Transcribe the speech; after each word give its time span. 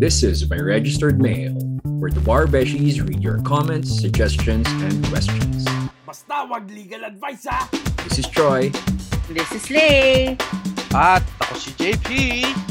This 0.00 0.22
is 0.22 0.48
my 0.48 0.56
registered 0.56 1.20
mail, 1.20 1.52
where 1.84 2.10
the 2.10 2.24
bar 2.24 2.46
beshies 2.46 3.06
read 3.06 3.20
your 3.20 3.36
comments, 3.42 4.00
suggestions, 4.00 4.66
and 4.80 4.96
questions. 5.12 5.68
Basta 6.08 6.48
wag 6.48 6.72
legal 6.72 7.04
advice 7.04 7.44
ha! 7.44 7.68
This 8.08 8.16
is 8.16 8.26
Troy. 8.32 8.72
This 9.28 9.52
is 9.52 9.68
Lay. 9.68 10.40
At 10.96 11.20
ako 11.44 11.52
si 11.60 11.76
JP. 11.76 12.69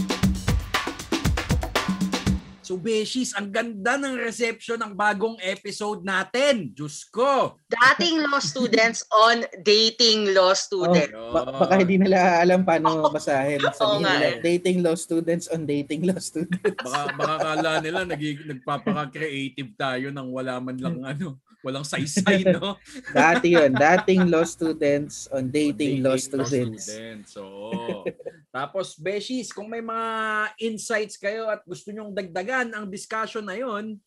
So 2.70 2.78
Beshies, 2.78 3.34
ang 3.34 3.50
ganda 3.50 3.98
ng 3.98 4.14
reception 4.22 4.78
ng 4.78 4.94
bagong 4.94 5.42
episode 5.42 6.06
natin. 6.06 6.70
Diyos 6.70 7.02
ko! 7.10 7.58
Dating 7.66 8.22
law 8.30 8.38
students 8.38 9.02
on 9.26 9.42
dating 9.66 10.38
law 10.38 10.54
student. 10.54 11.10
Oh. 11.18 11.34
Ba- 11.34 11.66
baka 11.66 11.82
hindi 11.82 11.98
nila 11.98 12.38
alam 12.38 12.62
paano 12.62 13.10
basahin. 13.10 13.58
Oo 13.66 13.74
Sabihin 13.74 14.06
nga 14.06 14.14
nila, 14.22 14.28
eh. 14.38 14.42
dating 14.46 14.86
law 14.86 14.94
students 14.94 15.50
on 15.50 15.66
dating 15.66 16.06
law 16.06 16.22
students. 16.22 16.78
Baka, 16.86 17.10
baka 17.18 17.36
kala 17.42 17.72
nila 17.82 18.06
nagig, 18.06 18.38
nagpapaka-creative 18.46 19.74
tayo 19.74 20.14
nang 20.14 20.30
wala 20.30 20.62
man 20.62 20.78
lang 20.78 21.02
ano, 21.18 21.42
walang 21.60 21.84
saysay, 21.92 22.44
no? 22.48 22.80
Dati 23.16 23.54
yun, 23.54 23.72
dating 23.74 24.28
law 24.28 24.44
students 24.44 25.28
on 25.30 25.52
dating, 25.52 26.00
law 26.00 26.16
students. 26.16 26.88
Oo. 27.36 28.04
Tapos, 28.50 28.98
Beshies, 28.98 29.52
kung 29.52 29.70
may 29.70 29.84
mga 29.84 30.10
insights 30.58 31.16
kayo 31.16 31.48
at 31.48 31.62
gusto 31.64 31.92
nyong 31.92 32.16
dagdagan 32.16 32.74
ang 32.74 32.90
discussion 32.90 33.46
na 33.46 33.54
yon, 33.54 34.00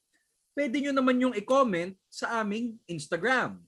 pwede 0.52 0.82
nyo 0.82 0.92
naman 0.92 1.20
yung 1.20 1.34
i-comment 1.34 1.94
sa 2.08 2.42
aming 2.42 2.76
Instagram 2.84 3.60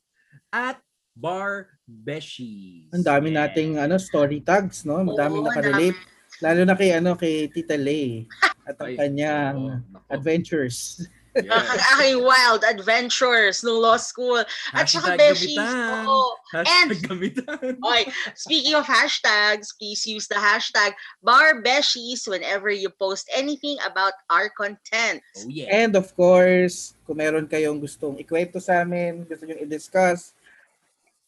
at 0.51 0.81
Bar 1.15 1.79
Beshies. 1.87 2.91
Ang 2.91 3.07
dami 3.07 3.31
Yeah. 3.31 3.47
nating 3.47 3.79
ano 3.79 3.95
story 4.03 4.43
tags, 4.43 4.83
no? 4.83 4.99
Ang 4.99 5.15
daming 5.15 5.47
nakarelate. 5.47 6.01
Lalo 6.43 6.67
na 6.67 6.75
kay 6.75 6.91
ano 6.91 7.15
kay 7.15 7.47
Tita 7.47 7.79
Lay 7.79 8.27
at 8.67 8.75
ang 8.83 8.91
Ay, 8.91 8.97
kanyang 8.99 9.57
nako. 9.87 10.11
adventures. 10.11 11.07
Yes. 11.35 11.51
Ang 11.51 11.79
aking 11.99 12.19
wild 12.23 12.63
adventures 12.63 13.67
no 13.67 13.79
law 13.79 13.99
school. 13.99 14.39
At 14.71 14.87
saka 14.87 15.19
gamitan. 15.19 16.07
Oo. 16.07 16.39
Hashtag 16.55 17.03
gamitan. 17.03 17.75
Oy, 17.83 18.07
speaking 18.39 18.79
of 18.79 18.87
hashtags, 18.87 19.75
please 19.75 20.07
use 20.07 20.31
the 20.31 20.39
hashtag 20.39 20.95
BarBeshies 21.27 22.31
whenever 22.31 22.71
you 22.71 22.89
post 22.95 23.27
anything 23.35 23.77
about 23.83 24.15
our 24.31 24.47
content. 24.55 25.19
Oh 25.43 25.51
yeah. 25.51 25.75
And 25.75 25.99
of 25.99 26.15
course, 26.15 26.95
kung 27.03 27.19
meron 27.19 27.51
kayong 27.51 27.83
gustong 27.83 28.15
ikwento 28.23 28.63
sa 28.63 28.87
amin, 28.87 29.27
gusto 29.27 29.45
nyo 29.45 29.59
i-discuss, 29.59 30.33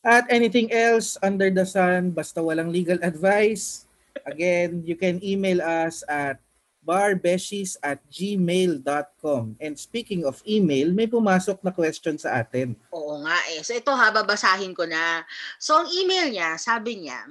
at 0.06 0.22
anything 0.30 0.70
else 0.70 1.18
under 1.18 1.50
the 1.50 1.66
sun, 1.66 2.14
basta 2.14 2.38
walang 2.38 2.70
legal 2.70 2.98
advice, 3.02 3.90
again, 4.22 4.86
you 4.86 4.94
can 4.94 5.18
email 5.18 5.58
us 5.58 6.06
at 6.06 6.38
barbeshies 6.86 7.74
at 7.82 7.98
gmail.com. 8.06 9.58
And 9.58 9.74
speaking 9.74 10.22
of 10.22 10.38
email, 10.46 10.94
may 10.94 11.10
pumasok 11.10 11.58
na 11.66 11.74
question 11.74 12.14
sa 12.14 12.38
atin. 12.46 12.78
Oo 12.94 13.26
nga 13.26 13.34
eh. 13.50 13.66
So 13.66 13.74
ito 13.74 13.90
ha, 13.90 14.14
babasahin 14.14 14.70
ko 14.70 14.86
na. 14.86 15.26
So 15.58 15.82
ang 15.82 15.90
email 15.90 16.30
niya, 16.30 16.54
sabi 16.62 17.02
niya, 17.02 17.26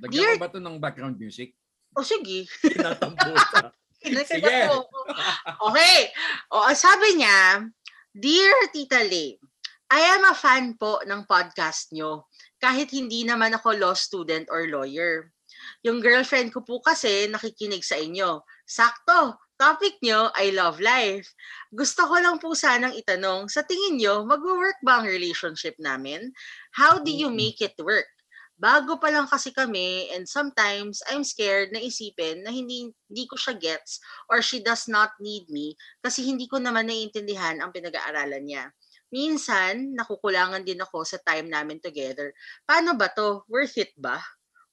Lagyan 0.00 0.16
Dear- 0.16 0.36
ko 0.40 0.44
ba 0.48 0.50
ito 0.50 0.62
ng 0.64 0.76
background 0.80 1.20
music? 1.20 1.52
o 1.94 2.02
oh, 2.02 2.06
sige, 2.06 2.50
Tinatampo 2.62 3.30
sa. 3.54 3.70
Sige. 4.04 4.68
Okay. 5.70 5.98
O, 6.52 6.60
ang 6.66 6.76
sabi 6.76 7.16
niya, 7.16 7.64
Dear 8.12 8.68
Tita 8.74 9.00
Lay, 9.00 9.38
I 9.88 10.00
am 10.18 10.28
a 10.28 10.34
fan 10.36 10.76
po 10.76 11.00
ng 11.06 11.24
podcast 11.24 11.94
nyo 11.94 12.28
kahit 12.60 12.92
hindi 12.92 13.24
naman 13.24 13.54
ako 13.56 13.72
law 13.78 13.94
student 13.96 14.50
or 14.52 14.68
lawyer. 14.68 15.32
Yung 15.86 16.04
girlfriend 16.04 16.52
ko 16.52 16.60
po 16.60 16.84
kasi 16.84 17.30
nakikinig 17.30 17.80
sa 17.80 17.96
inyo. 17.96 18.44
Sakto, 18.64 19.36
topic 19.60 20.00
nyo, 20.00 20.32
I 20.32 20.48
love 20.56 20.80
life. 20.80 21.28
Gusto 21.68 22.08
ko 22.08 22.16
lang 22.16 22.40
po 22.40 22.56
sanang 22.56 22.96
itanong, 22.96 23.52
sa 23.52 23.60
tingin 23.60 24.00
nyo, 24.00 24.24
mag-work 24.24 24.80
ba 24.80 25.00
ang 25.00 25.06
relationship 25.06 25.76
namin? 25.76 26.32
How 26.72 26.96
do 26.96 27.12
you 27.12 27.28
make 27.28 27.60
it 27.60 27.76
work? 27.76 28.08
Bago 28.56 28.96
pa 28.96 29.12
lang 29.12 29.28
kasi 29.28 29.52
kami 29.52 30.08
and 30.14 30.24
sometimes 30.24 31.04
I'm 31.10 31.26
scared 31.26 31.74
na 31.74 31.82
isipin 31.82 32.46
na 32.46 32.54
hindi, 32.54 32.88
hindi 32.88 33.24
ko 33.28 33.36
siya 33.36 33.58
gets 33.58 34.00
or 34.30 34.40
she 34.40 34.62
does 34.62 34.86
not 34.88 35.12
need 35.18 35.50
me 35.50 35.74
kasi 36.00 36.24
hindi 36.24 36.46
ko 36.48 36.62
naman 36.62 36.86
naiintindihan 36.88 37.60
ang 37.60 37.74
pinag-aaralan 37.74 38.46
niya. 38.46 38.70
Minsan, 39.12 39.92
nakukulangan 39.92 40.64
din 40.64 40.80
ako 40.80 41.04
sa 41.04 41.20
time 41.20 41.52
namin 41.52 41.82
together. 41.84 42.32
Paano 42.64 42.96
ba 42.96 43.12
to? 43.12 43.44
Worth 43.50 43.76
it 43.76 43.92
ba? 44.00 44.22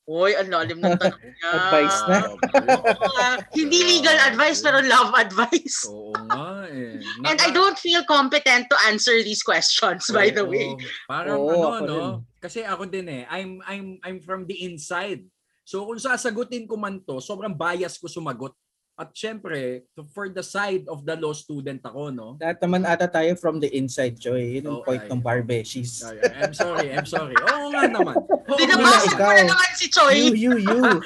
Uy, 0.10 0.34
ang 0.34 0.50
lalim 0.50 0.82
ng 0.82 0.98
tanong 0.98 1.22
niya. 1.22 1.50
Advice 1.62 2.00
na. 2.10 2.18
Nga. 2.26 3.30
hindi 3.54 3.80
legal 3.86 4.18
advice 4.34 4.60
pero 4.66 4.82
love 4.82 5.14
advice. 5.14 5.86
Oo 5.94 6.12
nga 6.26 6.66
eh. 6.68 6.98
And 7.30 7.38
I 7.38 7.54
don't 7.54 7.78
feel 7.78 8.02
competent 8.10 8.66
to 8.74 8.78
answer 8.90 9.14
these 9.22 9.46
questions, 9.46 10.10
by 10.10 10.34
the 10.34 10.42
way. 10.42 10.74
Oo. 10.74 10.82
Parang 11.06 11.38
Oo, 11.38 11.50
ano, 11.54 11.68
ako 11.70 11.86
no? 11.86 12.02
Kasi 12.42 12.66
ako 12.66 12.90
din 12.90 13.08
eh. 13.08 13.24
I'm, 13.30 13.62
I'm, 13.70 14.02
I'm 14.02 14.20
from 14.20 14.50
the 14.50 14.58
inside. 14.66 15.22
So 15.62 15.86
kung 15.86 16.02
sasagutin 16.02 16.66
ko 16.66 16.76
man 16.82 17.06
to, 17.06 17.22
sobrang 17.22 17.54
bias 17.54 18.02
ko 18.02 18.10
sumagot. 18.10 18.58
At 19.00 19.16
syempre, 19.16 19.88
for 20.14 20.30
the 20.30 20.44
side 20.44 20.86
of 20.86 21.08
the 21.08 21.16
law 21.18 21.34
student 21.34 21.82
ako, 21.82 22.12
no? 22.12 22.36
Lahat 22.38 22.60
naman 22.62 22.86
ata 22.86 23.08
tayo 23.10 23.34
from 23.40 23.58
the 23.58 23.72
inside, 23.72 24.20
Joy. 24.20 24.60
Yun 24.60 24.68
ang 24.68 24.78
Oh, 24.80 24.86
point 24.86 25.02
ay. 25.02 25.10
ng 25.10 25.22
barbeshies. 25.24 26.04
Ay, 26.06 26.20
I'm 26.38 26.54
sorry, 26.54 26.92
I'm 26.94 27.08
sorry. 27.08 27.34
Oo 27.34 27.72
nga 27.74 27.88
naman. 27.90 28.16
Naman. 28.52 28.94
mo 29.16 29.16
na 29.16 29.48
naman 29.48 29.72
si 29.80 29.88
Choi. 29.90 30.30
You, 30.30 30.36
you, 30.36 30.54
you. 30.60 30.82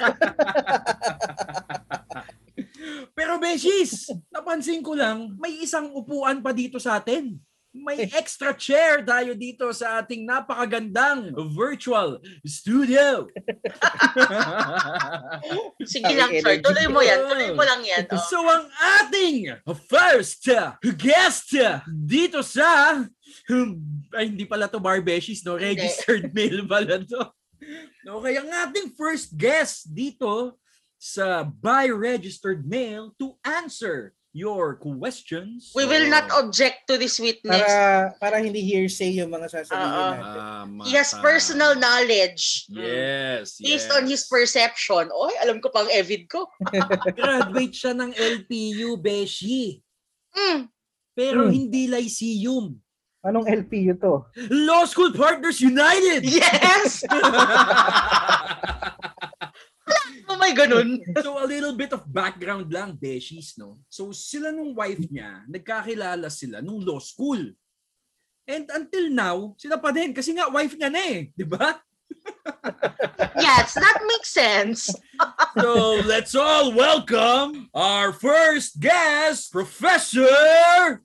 Pero 3.15 3.39
Beshies, 3.39 4.11
napansin 4.27 4.83
ko 4.83 4.91
lang, 4.91 5.35
may 5.39 5.63
isang 5.63 5.87
upuan 5.95 6.43
pa 6.43 6.51
dito 6.51 6.79
sa 6.83 6.99
atin. 6.99 7.39
May 7.75 8.07
extra 8.15 8.55
chair 8.55 9.03
tayo 9.03 9.35
dito 9.35 9.67
sa 9.75 9.99
ating 9.99 10.23
napakagandang 10.23 11.35
virtual 11.51 12.23
studio. 12.47 13.27
Sige 15.83 16.07
Ang 16.07 16.15
lang, 16.15 16.31
energy. 16.31 16.63
Tuloy 16.63 16.87
mo 16.87 17.03
yan. 17.03 17.19
Tuloy 17.27 17.51
mo 17.51 17.63
lang 17.67 17.83
yan. 17.83 18.07
Oh. 18.07 18.23
So 18.31 18.39
ang 18.47 18.71
ating 19.03 19.59
first 19.91 20.47
guest 20.95 21.51
dito 21.91 22.39
sa 22.39 23.03
ay 24.15 24.31
hindi 24.31 24.47
pala 24.47 24.71
to 24.71 24.79
Barbeshies 24.79 25.43
no 25.43 25.59
Hindi. 25.59 25.75
registered 25.75 26.31
mail 26.37 26.63
pala 26.63 27.03
to. 27.03 27.27
No 28.07 28.23
kaya 28.23 28.39
ang 28.39 28.71
ating 28.71 28.95
first 28.95 29.35
guest 29.35 29.91
dito 29.91 30.55
sa 30.95 31.43
by 31.43 31.91
registered 31.91 32.63
mail 32.63 33.11
to 33.19 33.35
answer 33.43 34.14
your 34.35 34.75
questions. 34.75 35.71
We 35.71 35.87
will 35.87 36.11
not 36.11 36.27
object 36.35 36.91
to 36.91 36.99
this 36.99 37.15
witness. 37.23 37.63
Para, 37.63 38.11
para 38.19 38.37
hindi 38.43 38.59
hearsay 38.59 39.15
yung 39.15 39.31
mga 39.31 39.47
sasabihin 39.47 39.87
Oo. 39.87 40.11
natin. 40.11 40.35
Tama, 40.35 40.81
He 40.83 40.91
has 40.99 41.15
personal 41.23 41.79
knowledge. 41.79 42.67
Yes, 42.67 43.55
Based 43.63 43.87
yes. 43.87 43.95
on 43.95 44.03
his 44.11 44.27
perception. 44.27 45.07
Oy, 45.07 45.31
alam 45.39 45.63
ko 45.63 45.71
pang 45.71 45.87
evid 45.87 46.27
ko. 46.27 46.51
Graduate 47.15 47.71
siya 47.71 47.95
ng 47.95 48.11
LPU, 48.11 48.99
Beshi. 48.99 49.79
Mm. 50.35 50.67
Pero 51.15 51.47
Hmm. 51.47 51.55
hindi 51.55 51.87
Lyceum. 51.87 52.75
Anong 53.25 53.47
LPU 53.49 53.95
to? 53.97 54.21
Law 54.51 54.83
School 54.85 55.09
Partners 55.15 55.57
United! 55.57 56.27
Yes! 56.27 57.01
ganun. 60.55 61.03
so 61.25 61.35
a 61.37 61.47
little 61.47 61.75
bit 61.75 61.91
of 61.91 62.07
background 62.07 62.71
lang, 62.71 62.95
Beshies, 62.95 63.59
no? 63.59 63.83
So 63.91 64.15
sila 64.15 64.55
nung 64.55 64.71
wife 64.71 65.03
niya, 65.11 65.43
nagkakilala 65.51 66.31
sila 66.31 66.63
nung 66.63 66.79
law 66.79 67.03
school. 67.03 67.51
And 68.47 68.65
until 68.71 69.09
now, 69.11 69.37
sila 69.59 69.75
pa 69.75 69.91
din 69.91 70.15
kasi 70.15 70.31
nga 70.31 70.47
wife 70.47 70.77
niya 70.79 70.89
na 70.89 71.01
eh, 71.03 71.29
di 71.35 71.43
ba? 71.43 71.75
Yes, 73.35 73.73
that 73.75 73.99
makes 74.07 74.31
sense. 74.31 74.89
So 75.55 76.03
let's 76.03 76.35
all 76.35 76.75
welcome 76.75 77.71
our 77.71 78.11
first 78.11 78.79
guest, 78.79 79.51
Professor 79.51 80.99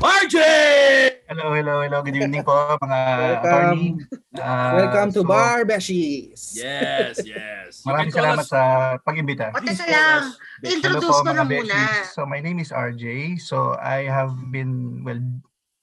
RJ! 0.00 0.38
Hello, 1.30 1.54
hello, 1.54 1.78
hello. 1.78 2.02
Good 2.02 2.18
evening 2.18 2.42
po 2.42 2.74
mga 2.82 2.98
Welcome. 2.98 3.38
attorney. 3.38 3.88
Ah, 4.42 4.74
Welcome 4.74 5.14
to 5.14 5.22
so, 5.22 5.30
Barbeshies. 5.30 6.58
Yes, 6.58 7.22
yes. 7.22 7.86
You 7.86 7.86
Maraming 7.94 8.10
salamat 8.10 8.42
us- 8.42 8.50
sa 8.50 8.60
pag-imbita. 9.06 9.54
O, 9.54 9.62
teka 9.62 9.86
lang. 9.86 10.34
Introduce 10.66 11.22
ko 11.22 11.30
na 11.30 11.46
muna. 11.46 12.02
So 12.10 12.26
my 12.26 12.42
name 12.42 12.58
is 12.58 12.74
RJ. 12.74 13.38
So 13.38 13.78
I 13.78 14.10
have 14.10 14.34
been, 14.50 15.06
well, 15.06 15.22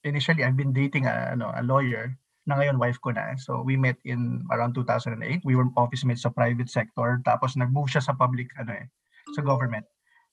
initially 0.04 0.44
I've 0.44 0.60
been 0.60 0.76
dating 0.76 1.08
a, 1.08 1.32
ano, 1.32 1.56
a 1.56 1.64
lawyer 1.64 2.12
na 2.44 2.60
ngayon 2.60 2.76
wife 2.76 3.00
ko 3.00 3.16
na. 3.16 3.40
So 3.40 3.64
we 3.64 3.80
met 3.80 3.96
in 4.04 4.44
around 4.52 4.76
2008. 4.76 5.16
We 5.48 5.56
were 5.56 5.72
office 5.80 6.04
mates 6.04 6.28
sa 6.28 6.32
private 6.36 6.68
sector. 6.68 7.24
Tapos 7.24 7.56
nag-move 7.56 7.88
siya 7.88 8.04
sa 8.04 8.12
public, 8.12 8.52
ano 8.60 8.76
eh, 8.76 8.92
sa 9.32 9.40
government. 9.48 9.88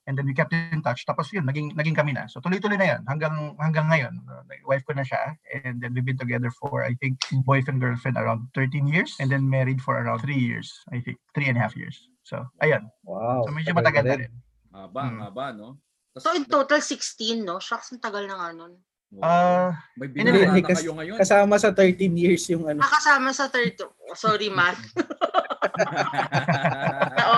And 0.05 0.13
then 0.13 0.25
we 0.25 0.33
kept 0.33 0.53
in 0.53 0.85
touch. 0.85 1.01
Tapos 1.03 1.33
yun, 1.33 1.49
naging, 1.49 1.73
naging 1.73 1.97
kami 1.97 2.13
na. 2.13 2.29
So 2.29 2.37
tuloy-tuloy 2.37 2.77
na 2.77 2.93
yan 2.93 3.01
hanggang, 3.09 3.57
hanggang 3.57 3.89
ngayon. 3.89 4.13
Uh, 4.29 4.45
wife 4.69 4.85
ko 4.85 4.93
na 4.93 5.01
siya. 5.01 5.33
And 5.65 5.81
then 5.81 5.97
we've 5.97 6.05
been 6.05 6.17
together 6.17 6.53
for, 6.53 6.85
I 6.85 6.93
think, 7.01 7.17
boyfriend, 7.41 7.81
girlfriend 7.81 8.17
around 8.17 8.53
13 8.53 8.85
years. 8.85 9.17
And 9.17 9.33
then 9.33 9.49
married 9.49 9.81
for 9.81 9.97
around 9.97 10.21
3 10.21 10.37
years. 10.37 10.69
I 10.93 11.01
think, 11.01 11.17
three 11.33 11.49
and 11.49 11.57
a 11.57 11.61
half 11.61 11.73
years. 11.73 11.97
So, 12.21 12.45
ayun. 12.61 12.85
Wow. 13.01 13.45
So 13.45 13.53
medyo 13.53 13.73
tagal 13.73 13.81
matagal 13.81 14.03
na 14.05 14.15
rin. 14.21 14.31
Haba, 14.69 15.01
Hmm. 15.09 15.19
haba, 15.25 15.45
no? 15.57 15.67
Tas- 16.13 16.23
So 16.25 16.33
in 16.33 16.45
total 16.45 16.79
16, 16.79 17.41
no? 17.41 17.57
Shucks, 17.57 17.89
ang 17.89 17.99
tagal 17.99 18.29
na 18.29 18.37
nga 18.37 18.49
nun. 18.53 18.77
Ah, 19.23 19.71
may 19.95 20.11
binata 20.11 20.43
na 20.43 20.59
kas- 20.59 20.83
kayo 20.83 20.91
ngayon. 20.97 21.15
Kasama 21.15 21.55
sa 21.55 21.71
13 21.71 22.13
years 22.13 22.43
yung 22.51 22.67
ano. 22.67 22.83
Nakasama 22.83 23.31
sa 23.31 23.47
30. 23.47 23.87
oh, 23.87 24.17
Sorry, 24.17 24.51
math. 24.51 24.81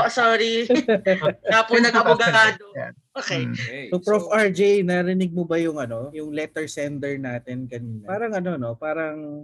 Oo, 0.07 0.15
sorry. 0.15 0.63
Nga 1.51 1.61
po 1.67 1.73
nag-abogado. 1.75 2.63
Okay. 3.17 3.43
Mm. 3.43 3.51
okay, 3.51 3.85
So 3.91 3.99
Prof 3.99 4.31
RJ, 4.31 4.87
narinig 4.87 5.35
mo 5.35 5.43
ba 5.43 5.59
yung 5.59 5.75
ano, 5.75 6.07
yung 6.15 6.31
letter 6.31 6.63
sender 6.71 7.19
natin 7.19 7.67
kanina? 7.67 8.07
Parang 8.07 8.31
ano 8.39 8.55
no, 8.55 8.71
parang 8.79 9.43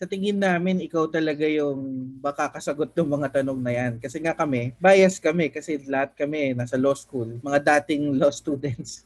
sa 0.00 0.08
tingin 0.08 0.40
namin 0.40 0.80
ikaw 0.80 1.12
talaga 1.12 1.44
yung 1.44 2.08
baka 2.24 2.48
kasagot 2.48 2.96
ng 2.96 3.20
mga 3.20 3.28
tanong 3.42 3.60
na 3.60 3.72
yan. 3.76 3.92
Kasi 4.00 4.16
nga 4.24 4.32
kami, 4.32 4.72
bias 4.80 5.20
kami 5.20 5.52
kasi 5.52 5.76
lahat 5.84 6.16
kami 6.16 6.56
nasa 6.56 6.80
law 6.80 6.96
school, 6.96 7.36
mga 7.44 7.60
dating 7.60 8.16
law 8.16 8.32
students, 8.32 9.04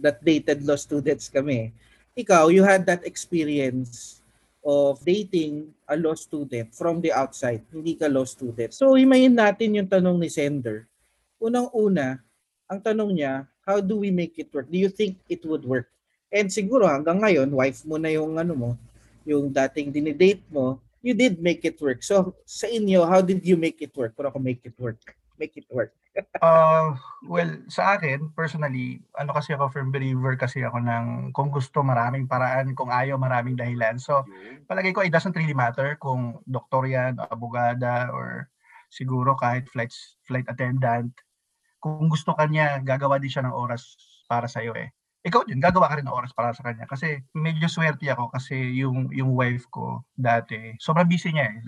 that 0.00 0.22
dated 0.24 0.64
law 0.64 0.80
students 0.80 1.28
kami. 1.28 1.68
Ikaw, 2.16 2.48
you 2.48 2.64
had 2.64 2.88
that 2.88 3.04
experience 3.04 4.21
of 4.62 5.02
dating 5.02 5.74
a 5.90 5.98
law 5.98 6.14
student 6.14 6.70
from 6.70 7.02
the 7.02 7.10
outside, 7.10 7.66
hindi 7.74 7.98
ka 7.98 8.06
law 8.06 8.22
student. 8.22 8.70
So 8.70 8.94
himayin 8.94 9.34
natin 9.34 9.74
yung 9.74 9.90
tanong 9.90 10.22
ni 10.22 10.30
sender. 10.30 10.86
Unang-una, 11.42 12.22
ang 12.70 12.78
tanong 12.78 13.10
niya, 13.10 13.44
how 13.66 13.82
do 13.82 13.98
we 13.98 14.14
make 14.14 14.38
it 14.38 14.48
work? 14.54 14.70
Do 14.70 14.78
you 14.78 14.88
think 14.88 15.18
it 15.26 15.42
would 15.42 15.66
work? 15.66 15.90
And 16.30 16.48
siguro 16.48 16.86
hanggang 16.86 17.20
ngayon, 17.20 17.50
wife 17.52 17.82
mo 17.84 17.98
na 17.98 18.08
yung 18.14 18.38
ano 18.38 18.54
mo, 18.54 18.70
yung 19.26 19.50
dating 19.50 19.92
dinidate 19.92 20.42
mo, 20.48 20.78
you 21.02 21.12
did 21.12 21.42
make 21.42 21.66
it 21.66 21.76
work. 21.82 22.00
So 22.06 22.38
sa 22.46 22.70
inyo, 22.70 23.02
how 23.04 23.20
did 23.20 23.42
you 23.42 23.58
make 23.58 23.82
it 23.82 23.92
work? 23.98 24.14
Kung 24.14 24.30
ako 24.30 24.38
make 24.38 24.62
it 24.62 24.78
work. 24.78 25.02
Make 25.42 25.58
it 25.58 25.66
work. 25.74 25.90
Uh, 26.38 26.94
well, 27.26 27.50
sa 27.66 27.98
akin, 27.98 28.30
personally, 28.30 29.02
ano 29.18 29.34
kasi 29.34 29.58
ako, 29.58 29.74
firm 29.74 29.90
believer 29.90 30.38
kasi 30.38 30.62
ako 30.62 30.78
ng 30.78 31.34
kung 31.34 31.50
gusto 31.50 31.82
maraming 31.82 32.30
paraan, 32.30 32.78
kung 32.78 32.94
ayaw 32.94 33.18
maraming 33.18 33.58
dahilan. 33.58 33.98
So, 33.98 34.22
palagay 34.70 34.94
ko, 34.94 35.02
it 35.02 35.10
doesn't 35.10 35.34
really 35.34 35.58
matter 35.58 35.98
kung 35.98 36.38
doktor 36.46 36.86
yan, 36.86 37.18
abogada, 37.26 38.14
or 38.14 38.46
siguro 38.86 39.34
kahit 39.34 39.66
flight, 39.66 39.90
flight 40.22 40.46
attendant. 40.46 41.10
Kung 41.82 42.06
gusto 42.06 42.38
kanya, 42.38 42.78
gagawa 42.78 43.18
din 43.18 43.34
siya 43.34 43.42
ng 43.42 43.58
oras 43.58 43.98
para 44.30 44.46
sa'yo 44.46 44.78
eh. 44.78 44.94
Ikaw 45.26 45.46
din, 45.46 45.58
gagawa 45.58 45.90
ka 45.90 45.98
rin 45.98 46.06
ng 46.06 46.14
oras 46.14 46.30
para 46.30 46.54
sa 46.54 46.62
kanya. 46.66 46.86
Kasi 46.86 47.18
medyo 47.34 47.66
swerte 47.66 48.06
ako 48.10 48.30
kasi 48.30 48.78
yung, 48.78 49.10
yung 49.10 49.34
wife 49.34 49.66
ko 49.74 50.06
dati, 50.14 50.78
sobrang 50.78 51.10
busy 51.10 51.34
niya 51.34 51.50
eh. 51.50 51.58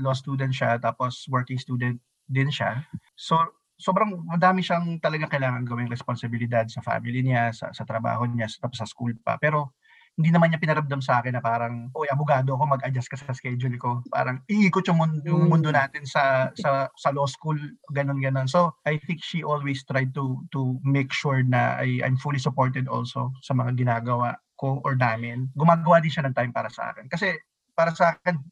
Law 0.00 0.16
student 0.16 0.52
siya, 0.52 0.80
tapos 0.80 1.28
working 1.28 1.60
student 1.60 2.00
din 2.28 2.52
siya. 2.52 2.84
So, 3.16 3.34
sobrang 3.78 4.10
madami 4.26 4.60
siyang 4.62 4.98
talagang 5.00 5.30
kailangan 5.30 5.64
gawing 5.64 5.90
responsibilidad 5.90 6.66
sa 6.68 6.82
family 6.82 7.22
niya, 7.24 7.50
sa, 7.54 7.72
sa 7.72 7.86
trabaho 7.86 8.26
niya, 8.26 8.46
sa, 8.50 8.66
tapos 8.66 8.78
sa 8.82 8.88
school 8.88 9.14
pa. 9.22 9.38
Pero 9.40 9.74
hindi 10.18 10.34
naman 10.34 10.50
niya 10.50 10.58
pinaramdam 10.58 10.98
sa 10.98 11.22
akin 11.22 11.38
na 11.38 11.42
parang, 11.42 11.94
oy, 11.94 12.10
abogado 12.10 12.50
ako, 12.58 12.74
mag-adjust 12.74 13.06
ka 13.06 13.14
sa 13.14 13.30
schedule 13.30 13.78
ko. 13.78 14.02
Parang 14.10 14.42
iikot 14.50 14.82
yung 14.90 14.98
mundo, 14.98 15.22
yung 15.22 15.46
Mm. 15.46 15.50
mundo 15.54 15.70
natin 15.70 16.02
sa, 16.10 16.50
sa, 16.58 16.90
sa 16.98 17.14
law 17.14 17.22
school, 17.30 17.54
ganun, 17.94 18.18
ganun. 18.18 18.50
So, 18.50 18.74
I 18.82 18.98
think 18.98 19.22
she 19.22 19.46
always 19.46 19.86
tried 19.86 20.10
to 20.18 20.42
to 20.50 20.82
make 20.82 21.14
sure 21.14 21.46
na 21.46 21.78
I, 21.78 22.02
I'm 22.02 22.18
fully 22.18 22.42
supported 22.42 22.90
also 22.90 23.30
sa 23.46 23.54
mga 23.54 23.78
ginagawa 23.78 24.42
ko 24.58 24.82
or 24.82 24.98
namin. 24.98 25.54
Gumagawa 25.54 26.02
din 26.02 26.10
siya 26.10 26.26
ng 26.26 26.34
time 26.34 26.50
para 26.50 26.66
sa 26.66 26.90
akin. 26.90 27.06
Kasi 27.06 27.38
para 27.78 27.94
sa 27.94 28.18
akin, 28.18 28.42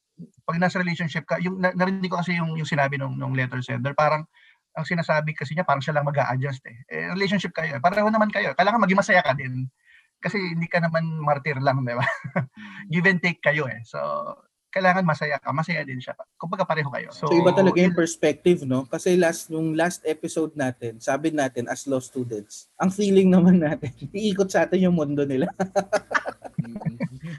pag 0.47 0.57
nasa 0.57 0.81
relationship 0.81 1.29
ka, 1.29 1.37
yung 1.43 1.61
na- 1.61 1.77
narinig 1.77 2.09
ko 2.09 2.21
kasi 2.21 2.37
yung, 2.37 2.57
yung 2.57 2.69
sinabi 2.69 2.97
nung, 2.97 3.17
nung 3.17 3.37
letter 3.37 3.61
sender, 3.61 3.93
parang 3.93 4.25
ang 4.77 4.85
sinasabi 4.85 5.33
kasi 5.33 5.57
niya, 5.57 5.65
parang 5.65 5.81
siya 5.81 5.97
lang 5.97 6.05
mag 6.05 6.17
adjust 6.17 6.65
eh. 6.69 6.77
eh. 6.93 7.09
Relationship 7.17 7.53
kayo, 7.57 7.81
pareho 7.81 8.09
naman 8.13 8.29
kayo. 8.29 8.53
Kailangan 8.53 8.85
maging 8.85 9.01
masaya 9.01 9.25
ka 9.25 9.33
din. 9.33 9.69
Kasi 10.21 10.37
hindi 10.37 10.69
ka 10.69 10.81
naman 10.81 11.05
martir 11.21 11.57
lang, 11.61 11.85
di 11.85 11.97
ba? 11.97 12.05
Give 12.93 13.09
and 13.09 13.21
take 13.21 13.41
kayo 13.41 13.69
eh. 13.69 13.81
So, 13.89 13.99
kailangan 14.77 15.09
masaya 15.09 15.41
ka, 15.41 15.49
masaya 15.57 15.81
din 15.89 15.97
siya. 15.97 16.13
Kumbaga 16.37 16.69
pareho 16.69 16.93
kayo. 16.93 17.09
So, 17.09 17.33
iba 17.33 17.49
talaga 17.57 17.81
yung 17.81 17.97
yun- 17.97 18.03
perspective, 18.05 18.69
no? 18.69 18.85
Kasi 18.85 19.17
last 19.17 19.49
nung 19.49 19.73
last 19.73 20.05
episode 20.05 20.53
natin, 20.53 21.01
sabi 21.01 21.33
natin 21.33 21.65
as 21.65 21.89
law 21.89 21.97
students, 21.97 22.69
ang 22.77 22.93
feeling 22.93 23.33
naman 23.33 23.65
natin, 23.65 23.89
iikot 24.13 24.53
sa 24.53 24.69
atin 24.69 24.85
yung 24.85 24.97
mundo 25.01 25.25
nila. 25.25 25.49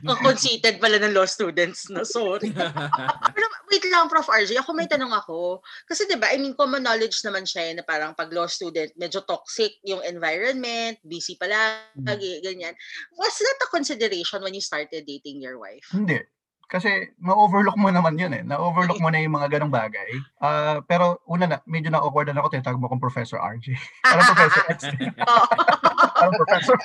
Ang 0.08 0.20
conceited 0.20 0.84
pala 0.84 1.00
ng 1.00 1.16
law 1.16 1.24
students, 1.28 1.88
no? 1.92 2.04
Sorry. 2.04 2.52
Pero 3.36 3.48
wait 3.72 3.86
lang, 3.88 4.12
Prof. 4.12 4.28
RJ, 4.28 4.60
ako 4.60 4.76
may 4.76 4.88
tanong 4.88 5.12
ako. 5.16 5.64
Kasi 5.88 6.08
'di 6.08 6.20
ba, 6.20 6.32
I 6.32 6.40
mean, 6.40 6.56
common 6.56 6.84
knowledge 6.84 7.24
naman 7.24 7.48
siya 7.48 7.72
eh, 7.72 7.74
na 7.80 7.84
parang 7.84 8.16
pag 8.16 8.32
law 8.32 8.48
student, 8.48 8.92
medyo 9.00 9.24
toxic 9.24 9.80
yung 9.88 10.04
environment, 10.04 11.00
busy 11.04 11.40
palagi, 11.40 12.44
ganyan. 12.44 12.76
Was 13.16 13.36
that 13.40 13.64
a 13.64 13.68
consideration 13.72 14.44
when 14.44 14.56
you 14.56 14.64
started 14.64 15.08
dating 15.08 15.40
your 15.40 15.60
wife? 15.60 15.88
Hindi. 15.92 16.20
Kasi 16.68 17.16
ma-overlook 17.24 17.80
mo 17.80 17.88
naman 17.88 18.20
yun 18.20 18.36
eh. 18.36 18.44
Na-overlook 18.44 19.00
mo 19.00 19.08
na 19.08 19.24
yung 19.24 19.40
mga 19.40 19.56
ganong 19.56 19.72
bagay. 19.72 20.10
Ah, 20.44 20.84
pero 20.84 21.24
una 21.24 21.48
na, 21.48 21.58
medyo 21.64 21.88
na-awkward 21.88 22.28
na 22.36 22.44
ako, 22.44 22.60
tinatawag 22.60 22.80
mo 22.80 22.92
akong 22.92 23.00
Professor 23.00 23.40
RJ. 23.40 23.72
Parang 24.04 24.28
Professor 24.36 24.64
X. 24.76 24.80
Parang 25.98 26.34
Professor. 26.38 26.78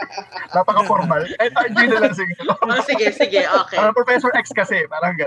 Napaka-formal. 0.57 1.23
Eh, 1.37 1.51
RJ 1.53 1.79
na 1.93 1.99
lang 2.09 2.15
siguro. 2.17 2.57
Oh, 2.65 2.83
sige, 2.85 3.13
sige, 3.13 3.45
okay. 3.45 3.77
Parang 3.77 3.97
Professor 3.97 4.33
X 4.33 4.51
kasi, 4.57 4.89
parang 4.89 5.15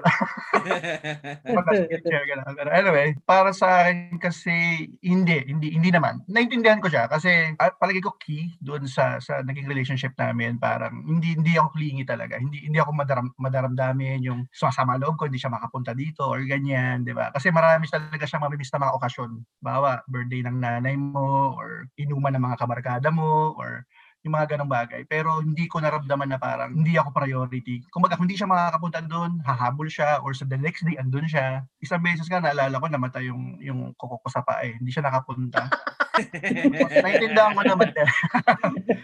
gano'n. 2.29 2.53
Pero 2.57 2.69
anyway, 2.73 3.13
para 3.23 3.53
sa 3.53 3.85
akin 3.85 4.17
kasi, 4.17 4.89
hindi, 5.05 5.45
hindi, 5.45 5.73
hindi 5.77 5.89
naman. 5.93 6.25
Naintindihan 6.25 6.81
ko 6.81 6.89
siya 6.89 7.05
kasi 7.05 7.53
ah, 7.61 7.71
palagi 7.77 8.01
ko 8.01 8.17
key 8.17 8.57
doon 8.59 8.89
sa 8.89 9.21
sa 9.21 9.45
naging 9.45 9.69
relationship 9.69 10.13
namin. 10.17 10.57
Parang 10.57 11.05
hindi 11.05 11.37
hindi 11.37 11.55
ako 11.55 11.77
clingy 11.77 12.03
talaga. 12.07 12.41
Hindi 12.41 12.65
hindi 12.65 12.81
ako 12.81 12.91
madaram, 12.95 13.27
madaramdamin 13.37 14.25
yung 14.25 14.49
sumasama 14.51 14.97
loob 14.97 15.15
ko, 15.19 15.29
hindi 15.29 15.39
siya 15.39 15.53
makapunta 15.53 15.93
dito 15.93 16.25
or 16.25 16.41
ganyan, 16.43 17.05
di 17.05 17.13
ba? 17.13 17.29
Kasi 17.31 17.53
marami 17.53 17.85
talaga 17.87 18.25
siyang 18.25 18.43
mamimiss 18.47 18.73
na 18.73 18.83
mga 18.89 18.95
okasyon. 18.97 19.31
Bawa, 19.61 20.01
birthday 20.09 20.41
ng 20.45 20.57
nanay 20.59 20.95
mo 20.97 21.55
or 21.55 21.87
inuman 21.99 22.33
ng 22.35 22.43
mga 22.43 22.59
kabarkada 22.59 23.09
mo 23.13 23.53
or 23.55 23.84
yung 24.25 24.33
mga 24.33 24.57
ganong 24.57 24.73
bagay. 24.73 25.05
Pero 25.05 25.37
hindi 25.37 25.69
ko 25.69 25.77
naramdaman 25.77 26.33
na 26.33 26.41
parang 26.41 26.73
hindi 26.73 26.97
ako 26.97 27.13
priority. 27.13 27.85
Kung 27.93 28.01
hindi 28.03 28.33
siya 28.33 28.49
makakapunta 28.49 29.05
doon, 29.05 29.45
hahabol 29.45 29.85
siya 29.85 30.17
or 30.25 30.33
sa 30.33 30.49
the 30.49 30.57
next 30.57 30.81
day, 30.81 30.97
andun 30.97 31.29
siya. 31.29 31.61
Isang 31.77 32.01
beses 32.01 32.25
nga, 32.25 32.41
naalala 32.41 32.81
ko, 32.81 32.89
namatay 32.89 33.29
yung, 33.29 33.61
yung 33.61 33.93
kuko 33.93 34.17
ko 34.17 34.27
sa 34.33 34.41
paa 34.41 34.65
eh. 34.65 34.73
Hindi 34.81 34.89
siya 34.89 35.05
nakapunta. 35.05 35.69
Naintindihan 37.05 37.53
ko 37.53 37.61
naman 37.61 37.89
din. 37.95 38.09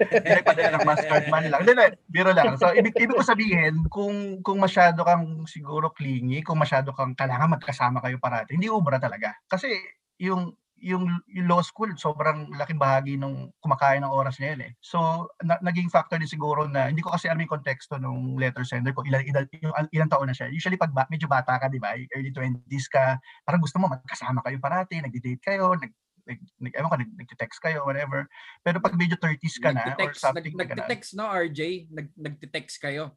Hindi 0.09 0.29
nagpadala 0.41 0.69
ng 0.73 0.87
mastercard 0.89 1.27
man 1.29 1.45
lang. 1.53 1.61
Hindi, 1.61 1.73
biro 2.09 2.31
lang. 2.33 2.57
So, 2.57 2.73
ibig, 2.73 2.97
ibig 2.97 3.13
ko 3.13 3.21
sabihin, 3.21 3.85
kung, 3.93 4.41
kung 4.41 4.57
masyado 4.57 5.05
kang 5.05 5.45
siguro 5.45 5.93
clingy, 5.93 6.41
kung 6.41 6.57
masyado 6.57 6.97
kang 6.97 7.13
kailangan 7.13 7.61
magkasama 7.61 8.01
kayo 8.01 8.17
parati, 8.17 8.57
hindi 8.57 8.73
ubra 8.73 8.97
talaga. 8.97 9.37
Kasi 9.45 9.69
yung 10.17 10.53
yung, 10.81 11.05
yung 11.29 11.47
law 11.47 11.61
school, 11.61 11.93
sobrang 11.93 12.49
laking 12.57 12.81
bahagi 12.81 13.13
nung 13.15 13.53
kumakain 13.61 14.01
ng 14.01 14.11
oras 14.11 14.41
niya 14.41 14.57
yun 14.57 14.61
eh. 14.67 14.71
So, 14.81 15.29
na, 15.45 15.61
naging 15.61 15.93
factor 15.93 16.17
din 16.17 16.27
siguro 16.27 16.65
na, 16.65 16.89
hindi 16.89 17.05
ko 17.05 17.13
kasi 17.13 17.29
alam 17.29 17.45
yung 17.45 17.53
konteksto 17.53 18.01
nung 18.01 18.35
letter 18.35 18.65
sender 18.65 18.91
ko, 18.91 19.05
ilan, 19.05 19.21
ilan, 19.21 19.45
yung, 19.61 19.73
ilang 19.93 20.09
taon 20.09 20.27
na 20.27 20.35
siya. 20.35 20.49
Usually, 20.49 20.75
pag 20.75 20.91
ba, 20.91 21.05
medyo 21.07 21.29
bata 21.29 21.55
ka, 21.61 21.69
di 21.69 21.77
ba, 21.77 21.93
early 21.93 22.33
20s 22.33 22.89
ka, 22.89 23.21
parang 23.45 23.61
gusto 23.61 23.77
mo 23.77 23.93
magkasama 23.93 24.41
kayo 24.41 24.57
parati, 24.57 24.97
nag-date 24.97 25.43
kayo, 25.45 25.77
nag, 25.77 25.93
nag, 26.25 26.39
nag, 26.59 26.73
ewan 26.73 26.89
ko, 26.89 26.97
nag, 26.97 27.11
nag-text 27.15 27.61
kayo, 27.61 27.85
whatever. 27.85 28.25
Pero 28.65 28.81
pag 28.81 28.97
medyo 28.97 29.15
30s 29.21 29.61
ka 29.61 29.69
na, 29.71 29.93
or 30.01 30.17
something 30.17 30.57
nag, 30.57 30.65
ka 30.65 30.73
na, 30.73 30.89
nagtitext 30.89 31.13
no, 31.13 31.29
RJ? 31.29 31.93
Nag, 31.93 32.09
nagtitext 32.17 32.81
kayo. 32.81 33.13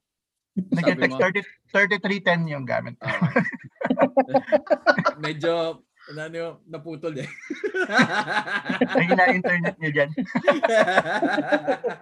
30, 0.55 1.11
3310 1.75 2.47
yung 2.47 2.63
gamit. 2.63 2.95
Ah. 3.03 3.19
Medyo, 5.25 5.83
ano 6.13 6.35
yung 6.37 6.57
naputol 6.69 7.15
eh. 7.17 7.29
Naging 8.97 9.17
na 9.17 9.33
internet 9.33 9.77
niyo 9.81 9.91
dyan. 9.93 10.11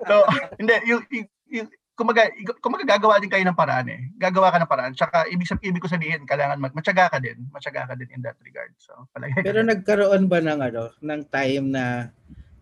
So, 0.02 0.26
hindi, 0.58 0.74
yung, 0.90 1.02
yung, 1.08 1.26
yung 1.46 1.68
kumaga, 1.94 2.26
kumaga 2.58 2.84
gagawa 2.98 3.22
din 3.22 3.30
kayo 3.30 3.46
ng 3.46 3.56
paraan 3.56 3.88
eh. 3.88 4.00
Gagawa 4.18 4.50
ka 4.50 4.58
ng 4.58 4.70
paraan. 4.70 4.92
Tsaka 4.98 5.30
ibig, 5.30 5.46
sab- 5.46 5.62
ibig 5.62 5.78
ko 5.78 5.86
sabihin, 5.86 6.26
kailangan 6.26 6.58
mag, 6.58 6.74
matyaga 6.74 7.06
ka 7.06 7.18
din. 7.22 7.46
Matyaga 7.54 7.86
ka 7.86 7.94
din 7.94 8.10
in 8.10 8.20
that 8.26 8.36
regard. 8.42 8.74
So, 8.82 9.06
palagi 9.14 9.38
Pero 9.46 9.62
nagkaroon 9.62 10.26
ba 10.26 10.42
ng 10.42 10.60
ano, 10.60 10.90
ng 10.98 11.22
time 11.30 11.66
na 11.70 12.10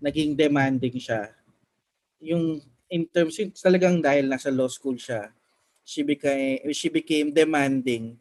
naging 0.05 0.37
demanding 0.37 1.01
siya? 1.01 1.33
Yung 2.21 2.61
in 2.91 3.07
terms 3.09 3.39
yung 3.39 3.55
talagang 3.55 4.03
dahil 4.03 4.27
nasa 4.27 4.51
law 4.53 4.69
school 4.69 4.99
siya, 4.99 5.31
she 5.87 6.03
became 6.03 6.61
she 6.75 6.91
became 6.91 7.31
demanding. 7.31 8.19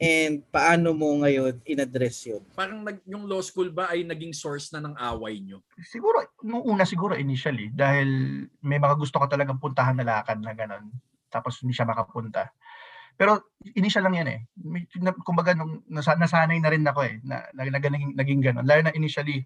And 0.00 0.40
paano 0.48 0.96
mo 0.96 1.20
ngayon 1.20 1.60
in-address 1.68 2.32
yun? 2.32 2.40
Parang 2.56 2.80
nag, 2.80 3.04
yung 3.04 3.28
law 3.28 3.44
school 3.44 3.68
ba 3.68 3.92
ay 3.92 4.00
naging 4.00 4.32
source 4.32 4.72
na 4.72 4.80
ng 4.80 4.96
away 4.96 5.44
nyo? 5.44 5.60
siguro, 5.76 6.24
nung 6.40 6.64
una 6.64 6.88
siguro 6.88 7.12
initially, 7.12 7.68
dahil 7.68 8.08
may 8.64 8.80
mga 8.80 8.96
gusto 8.96 9.20
ka 9.20 9.28
talagang 9.28 9.60
puntahan 9.60 10.00
na 10.00 10.08
lakad 10.08 10.40
na 10.40 10.56
gano'n. 10.56 10.88
Tapos 11.28 11.60
hindi 11.60 11.76
siya 11.76 11.84
makapunta. 11.84 12.48
Pero 13.20 13.52
initial 13.76 14.08
lang 14.08 14.24
yan 14.24 14.28
eh. 14.32 14.40
May, 14.64 14.88
kumbaga, 15.20 15.52
nung 15.52 15.84
nasa, 15.92 16.16
nasanay 16.16 16.56
na 16.64 16.72
rin 16.72 16.80
ako 16.80 17.00
eh, 17.04 17.20
na, 17.20 17.44
na, 17.52 17.68
na, 17.68 17.76
naging, 17.76 18.16
naging 18.16 18.40
gano'n. 18.40 18.64
Lalo 18.64 18.80
na 18.80 18.96
initially, 18.96 19.44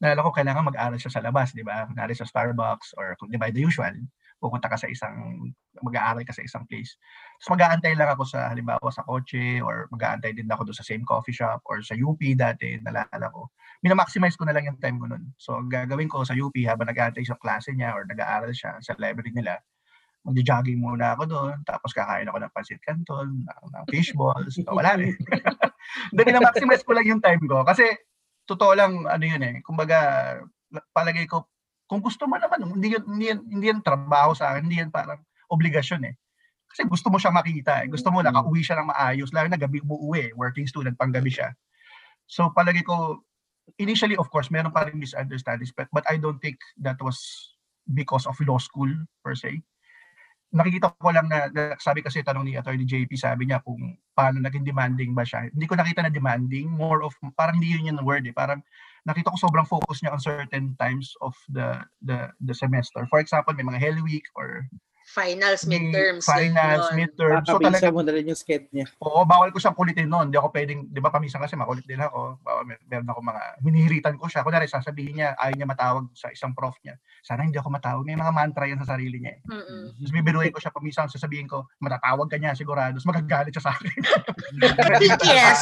naalala 0.00 0.24
ko 0.24 0.32
kailangan 0.32 0.64
mag-aral 0.72 0.96
siya 0.96 1.12
sa 1.12 1.20
labas, 1.20 1.52
di 1.52 1.60
ba? 1.60 1.84
Kunwari 1.84 2.16
sa 2.16 2.24
Starbucks 2.24 2.96
or 2.96 3.12
kung 3.20 3.28
di 3.28 3.36
ba 3.36 3.52
the 3.52 3.60
usual, 3.60 3.92
pupunta 4.36 4.68
ka 4.68 4.76
sa 4.76 4.88
isang, 4.88 5.48
mag-aaral 5.80 6.22
ka 6.24 6.32
sa 6.32 6.44
isang 6.44 6.68
place. 6.68 7.00
So 7.40 7.56
mag-aantay 7.56 7.96
lang 7.96 8.12
ako 8.12 8.28
sa, 8.28 8.52
halimbawa 8.52 8.88
sa 8.92 9.04
kotse 9.04 9.60
or 9.64 9.88
mag-aantay 9.92 10.36
din 10.36 10.48
ako 10.48 10.68
doon 10.68 10.76
sa 10.76 10.86
same 10.86 11.04
coffee 11.08 11.32
shop 11.32 11.64
or 11.64 11.80
sa 11.80 11.96
UP 11.96 12.20
dati, 12.36 12.76
nalala 12.84 13.26
ko. 13.32 13.48
Minamaximize 13.80 14.36
ko 14.36 14.44
na 14.44 14.52
lang 14.52 14.68
yung 14.68 14.80
time 14.80 15.00
ko 15.00 15.08
nun. 15.08 15.32
So 15.40 15.56
ang 15.56 15.72
gagawin 15.72 16.08
ko 16.12 16.24
sa 16.24 16.36
UP 16.36 16.54
habang 16.68 16.88
nag-aantay 16.88 17.24
sa 17.24 17.40
klase 17.40 17.72
niya 17.72 17.96
or 17.96 18.04
nag-aaral 18.04 18.52
siya 18.52 18.76
sa 18.84 18.92
library 19.00 19.32
nila, 19.32 19.56
mag-jogging 20.26 20.82
muna 20.82 21.14
ako 21.14 21.22
doon, 21.30 21.56
tapos 21.62 21.94
kakain 21.94 22.26
ako 22.26 22.42
ng 22.42 22.52
pancit 22.52 22.82
canton, 22.82 23.46
ng, 23.46 23.64
ng 23.70 23.84
fish 23.86 24.10
balls, 24.18 24.58
so, 24.58 24.74
wala 24.74 24.98
rin. 24.98 25.14
Then, 26.14 26.34
na-maximize 26.34 26.82
ko 26.82 26.98
lang 26.98 27.06
yung 27.06 27.22
time 27.22 27.46
ko. 27.46 27.62
Kasi, 27.62 27.86
totoo 28.42 28.74
lang, 28.74 29.06
ano 29.06 29.22
yun 29.22 29.38
eh, 29.46 29.62
kumbaga, 29.62 30.34
palagay 30.90 31.30
ko, 31.30 31.46
kung 31.86 32.02
gusto 32.02 32.26
mo 32.26 32.34
naman, 32.36 32.66
hindi 32.66 32.98
yun, 32.98 33.04
hindi 33.06 33.26
yun, 33.30 33.40
hindi 33.46 33.66
yun 33.70 33.80
trabaho 33.82 34.34
sa 34.34 34.54
akin, 34.54 34.66
hindi 34.66 34.82
yun 34.82 34.90
parang 34.90 35.22
obligasyon 35.50 36.02
eh. 36.10 36.14
Kasi 36.66 36.84
gusto 36.90 37.08
mo 37.08 37.16
siya 37.16 37.30
makita 37.30 37.82
eh. 37.82 37.88
Gusto 37.88 38.10
mo 38.10 38.20
nakauwi 38.20 38.60
siya 38.60 38.82
ng 38.82 38.90
maayos, 38.90 39.30
lalo 39.30 39.46
na 39.46 39.58
gabi 39.58 39.78
umuwi, 39.80 40.34
working 40.34 40.66
student, 40.66 40.98
pang 40.98 41.14
gabi 41.14 41.30
siya. 41.30 41.54
So 42.26 42.50
palagi 42.50 42.82
ko, 42.82 43.22
initially 43.78 44.18
of 44.18 44.28
course, 44.34 44.50
meron 44.50 44.74
pa 44.74 44.90
rin 44.90 44.98
misunderstandings, 44.98 45.70
but, 45.70 45.86
but 45.94 46.02
I 46.10 46.18
don't 46.18 46.42
think 46.42 46.58
that 46.82 46.98
was 46.98 47.18
because 47.86 48.26
of 48.26 48.34
law 48.42 48.58
school 48.58 48.90
per 49.22 49.38
se 49.38 49.62
nakikita 50.54 50.94
ko 50.96 51.10
lang 51.10 51.26
na, 51.26 51.50
na 51.50 51.74
sabi 51.76 52.00
kasi 52.00 52.22
tanong 52.22 52.46
ni 52.46 52.52
Attorney 52.54 52.86
JP, 52.86 53.10
sabi 53.18 53.44
niya 53.50 53.60
kung 53.60 53.98
paano 54.14 54.38
naging 54.38 54.64
demanding 54.64 55.12
ba 55.12 55.26
siya. 55.26 55.50
Hindi 55.50 55.66
ko 55.66 55.74
nakita 55.74 56.06
na 56.06 56.12
demanding, 56.12 56.70
more 56.70 57.02
of 57.02 57.12
parang 57.34 57.58
hindi 57.58 57.74
yun 57.74 57.90
yung 57.90 58.00
word 58.06 58.24
eh. 58.24 58.34
Parang 58.34 58.62
nakita 59.06 59.30
ko 59.30 59.38
sobrang 59.38 59.64
focus 59.70 60.02
niya 60.02 60.12
on 60.12 60.20
certain 60.20 60.74
times 60.82 61.14
of 61.22 61.32
the 61.48 61.80
the 62.02 62.34
the 62.42 62.52
semester. 62.52 63.06
For 63.06 63.22
example, 63.22 63.54
may 63.54 63.62
mga 63.62 63.78
Hell 63.78 63.98
Week 64.02 64.26
or 64.34 64.66
Finals, 65.06 65.62
midterms. 65.70 66.26
Finals, 66.26 66.90
yun. 66.90 67.06
midterms. 67.06 67.46
So 67.46 67.62
talaga, 67.62 67.94
mo 67.94 68.02
na 68.02 68.10
rin 68.10 68.26
yung 68.26 68.34
sked 68.34 68.66
niya. 68.74 68.90
oo, 68.98 69.22
bawal 69.22 69.54
ko 69.54 69.62
siyang 69.62 69.78
kulitin 69.78 70.10
noon. 70.10 70.28
Hindi 70.28 70.38
ako 70.42 70.50
pwedeng, 70.50 70.90
di 70.90 70.98
ba 70.98 71.14
paminsan 71.14 71.38
kasi 71.38 71.54
makulit 71.54 71.86
din 71.86 72.02
ako. 72.02 72.42
Bawal, 72.42 72.66
mer- 72.66 72.82
meron 72.90 73.06
ako 73.06 73.20
mga, 73.22 73.42
hinihiritan 73.62 74.18
ko 74.18 74.26
siya. 74.26 74.42
Kunwari, 74.42 74.66
sasabihin 74.66 75.22
niya, 75.22 75.38
ayaw 75.38 75.54
niya 75.54 75.68
matawag 75.70 76.10
sa 76.10 76.26
isang 76.34 76.50
prof 76.58 76.74
niya. 76.82 76.98
Sana 77.22 77.46
hindi 77.46 77.54
ako 77.54 77.70
matawag. 77.70 78.02
May 78.02 78.18
mga 78.18 78.34
mantra 78.34 78.66
yan 78.66 78.82
sa 78.82 78.98
sarili 78.98 79.22
niya. 79.22 79.38
Eh. 79.38 79.40
Tapos 79.94 80.10
bibiruin 80.10 80.50
ko 80.50 80.58
siya 80.58 80.74
paminsan, 80.74 81.06
sasabihin 81.06 81.46
ko, 81.46 81.70
matatawag 81.78 82.26
ka 82.26 82.36
niya 82.42 82.58
sigurado. 82.58 82.98
Tapos 82.98 83.06
magagalit 83.06 83.54
siya 83.54 83.62
sa 83.62 83.72
akin. 83.78 83.98
yes. 85.30 85.60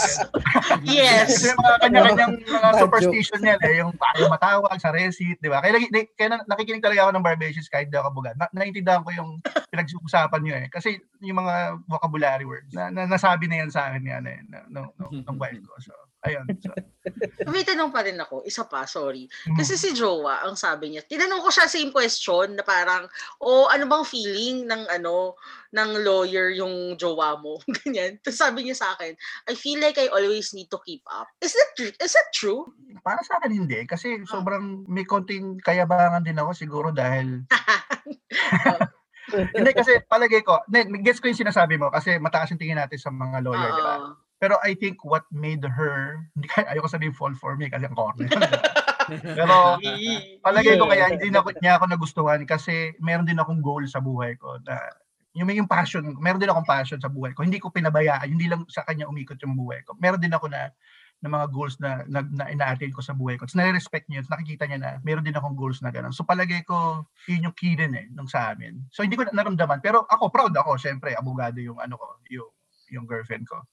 Yes. 0.88 1.28
Kasi 1.36 1.52
mga 1.52 1.78
kanya-kanyang 1.84 2.34
mga 2.56 2.68
superstition 2.80 3.40
niya, 3.44 3.56
eh, 3.60 3.84
yung 3.84 3.92
ayaw 3.92 4.28
matawag 4.32 4.80
sa 4.80 4.88
receipt, 4.88 5.36
di 5.40 5.52
ba? 5.52 5.60
Kaya, 5.60 5.76
kaya 6.16 6.28
na- 6.32 6.46
nakikinig 6.48 6.80
talaga 6.80 7.08
ako 7.08 7.12
ng 7.12 7.26
barbations 7.26 7.68
kahit 7.68 7.92
di 7.92 7.96
ako 7.96 8.08
kabugad. 8.12 8.34
Na, 8.40 8.48
naiintindihan 8.56 9.04
ko 9.04 9.12
yung 9.12 9.30
pinag-uusapan 9.71 10.41
niyo 10.43 10.55
eh. 10.61 10.67
Kasi 10.71 11.00
yung 11.25 11.41
mga 11.41 11.81
vocabulary 11.88 12.47
words, 12.47 12.71
na, 12.75 12.93
na 12.93 13.09
nasabi 13.09 13.49
na 13.49 13.64
yan 13.64 13.71
sa 13.73 13.91
akin 13.91 14.05
yan 14.05 14.25
eh, 14.26 14.38
ng, 14.47 14.67
ng, 14.71 14.87
ng, 14.99 15.12
ng 15.26 15.37
wife 15.41 15.62
ko. 15.64 15.75
So, 15.81 15.93
ayun. 16.25 16.47
So, 16.61 16.73
May 17.53 17.69
tanong 17.69 17.93
pa 17.93 18.00
rin 18.05 18.17
ako, 18.17 18.45
isa 18.49 18.64
pa, 18.64 18.88
sorry. 18.88 19.29
mm. 19.29 19.57
Kasi 19.61 19.76
si 19.76 19.93
Jowa, 19.93 20.41
ang 20.45 20.57
sabi 20.57 20.95
niya, 20.95 21.05
tinanong 21.05 21.45
ko 21.45 21.53
siya 21.53 21.69
same 21.69 21.93
question 21.93 22.57
na 22.57 22.64
parang, 22.64 23.05
o 23.45 23.69
ano 23.69 23.85
bang 23.85 24.05
feeling 24.09 24.64
ng 24.64 24.88
ano, 24.88 25.37
ng 25.75 25.91
lawyer 26.00 26.55
yung 26.55 26.97
jowa 26.97 27.37
mo? 27.37 27.61
Ganyan. 27.85 28.17
Tapos 28.25 28.41
sabi 28.41 28.64
niya 28.64 28.76
sa 28.79 28.97
akin, 28.97 29.12
I 29.50 29.55
feel 29.59 29.83
like 29.85 30.00
I 30.00 30.09
always 30.09 30.57
need 30.57 30.73
to 30.73 30.81
keep 30.87 31.05
up. 31.12 31.29
Is 31.45 31.53
that, 31.53 31.71
tr- 31.76 31.99
is 32.00 32.12
that 32.17 32.29
true? 32.33 32.73
para 33.05 33.21
sa 33.21 33.37
akin 33.37 33.53
hindi. 33.53 33.85
Kasi 33.85 34.25
sobrang 34.25 34.88
may 34.88 35.05
konting 35.05 35.61
kayabangan 35.61 36.25
din 36.25 36.41
ako 36.41 36.57
siguro 36.57 36.88
dahil 36.88 37.45
hindi 39.33 39.71
kasi 39.73 40.02
palagay 40.04 40.45
ko, 40.45 40.61
gets 41.00 41.21
ko 41.21 41.33
yung 41.33 41.40
sinasabi 41.40 41.81
mo 41.81 41.88
kasi 41.88 42.21
mataas 42.21 42.52
yung 42.52 42.61
tingin 42.61 42.76
natin 42.76 43.00
sa 43.00 43.09
mga 43.09 43.40
lawyer, 43.40 43.71
di 43.73 43.83
ba? 43.83 43.97
Pero 44.37 44.61
I 44.61 44.76
think 44.76 45.00
what 45.07 45.25
made 45.33 45.64
her, 45.64 46.21
hindi 46.37 46.50
kaya 46.52 46.76
ayoko 46.76 46.90
sabihin 46.90 47.16
fall 47.16 47.33
for 47.33 47.57
me 47.57 47.73
kasi 47.73 47.88
ang 47.88 47.97
corny. 47.97 48.28
Pero 49.37 49.81
palagay 50.45 50.76
ko 50.76 50.85
kaya 50.88 51.16
hindi 51.16 51.28
na 51.33 51.40
ako- 51.40 51.61
niya 51.61 51.81
ako 51.81 51.85
nagustuhan 51.88 52.40
kasi 52.45 52.93
meron 53.00 53.25
din 53.25 53.40
akong 53.40 53.64
goal 53.64 53.85
sa 53.88 54.04
buhay 54.04 54.37
ko 54.37 54.61
na 54.64 54.81
yung 55.35 55.50
may 55.50 55.59
yung 55.59 55.69
passion, 55.69 56.14
meron 56.23 56.38
din 56.38 56.49
akong 56.49 56.66
passion 56.66 57.00
sa 57.02 57.11
buhay 57.11 57.35
ko. 57.35 57.43
Hindi 57.43 57.59
ko 57.59 57.69
pinabayaan, 57.69 58.31
hindi 58.31 58.47
lang 58.47 58.62
sa 58.71 58.87
kanya 58.87 59.11
umikot 59.11 59.40
yung 59.43 59.59
buhay 59.59 59.83
ko. 59.83 59.99
Meron 59.99 60.23
din 60.23 60.31
ako 60.31 60.47
na 60.47 60.71
na 61.25 61.33
mga 61.33 61.47
goals 61.49 61.81
na 61.81 62.04
na, 62.04 62.21
na 62.21 62.52
ina-attain 62.52 62.93
ko 62.93 63.00
sa 63.00 63.16
buhay 63.16 63.40
ko. 63.40 63.49
Tapos 63.49 63.57
nare-respect 63.57 64.12
niya, 64.12 64.21
nakikita 64.28 64.69
niya 64.69 64.78
na 64.78 64.90
meron 65.00 65.25
din 65.25 65.33
akong 65.33 65.57
goals 65.57 65.81
na 65.81 65.88
gano'n. 65.88 66.12
So 66.12 66.28
palagay 66.28 66.69
ko, 66.69 67.09
yun 67.25 67.49
yung 67.49 67.57
key 67.57 67.73
din 67.73 67.97
eh, 67.97 68.07
nung 68.12 68.28
sa 68.28 68.52
amin. 68.52 68.85
So 68.93 69.00
hindi 69.00 69.16
ko 69.16 69.25
na 69.25 69.33
naramdaman. 69.33 69.81
Pero 69.81 70.04
ako, 70.04 70.28
proud 70.28 70.52
ako. 70.52 70.76
Siyempre, 70.76 71.16
abogado 71.16 71.57
yung 71.64 71.81
ano 71.81 71.97
ko, 71.97 72.21
yung, 72.28 72.52
yung 72.93 73.09
girlfriend 73.09 73.49
ko. 73.49 73.64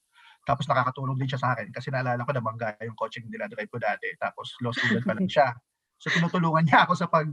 Tapos 0.47 0.65
nakakatulong 0.65 1.19
din 1.19 1.29
siya 1.29 1.43
sa 1.43 1.49
akin 1.53 1.69
kasi 1.69 1.91
naalala 1.91 2.23
ko 2.23 2.31
na 2.33 2.41
bangga 2.41 2.79
yung 2.81 2.95
coaching 2.95 3.27
nila 3.27 3.51
drive 3.51 3.69
ko 3.69 3.77
dati. 3.77 4.07
Tapos 4.15 4.55
law 4.63 4.71
student 4.71 5.03
pa 5.03 5.13
lang 5.13 5.27
siya. 5.27 5.51
So 6.01 6.09
tinutulungan 6.09 6.65
niya 6.65 6.87
ako 6.87 6.93
sa 6.97 7.05
pag 7.11 7.27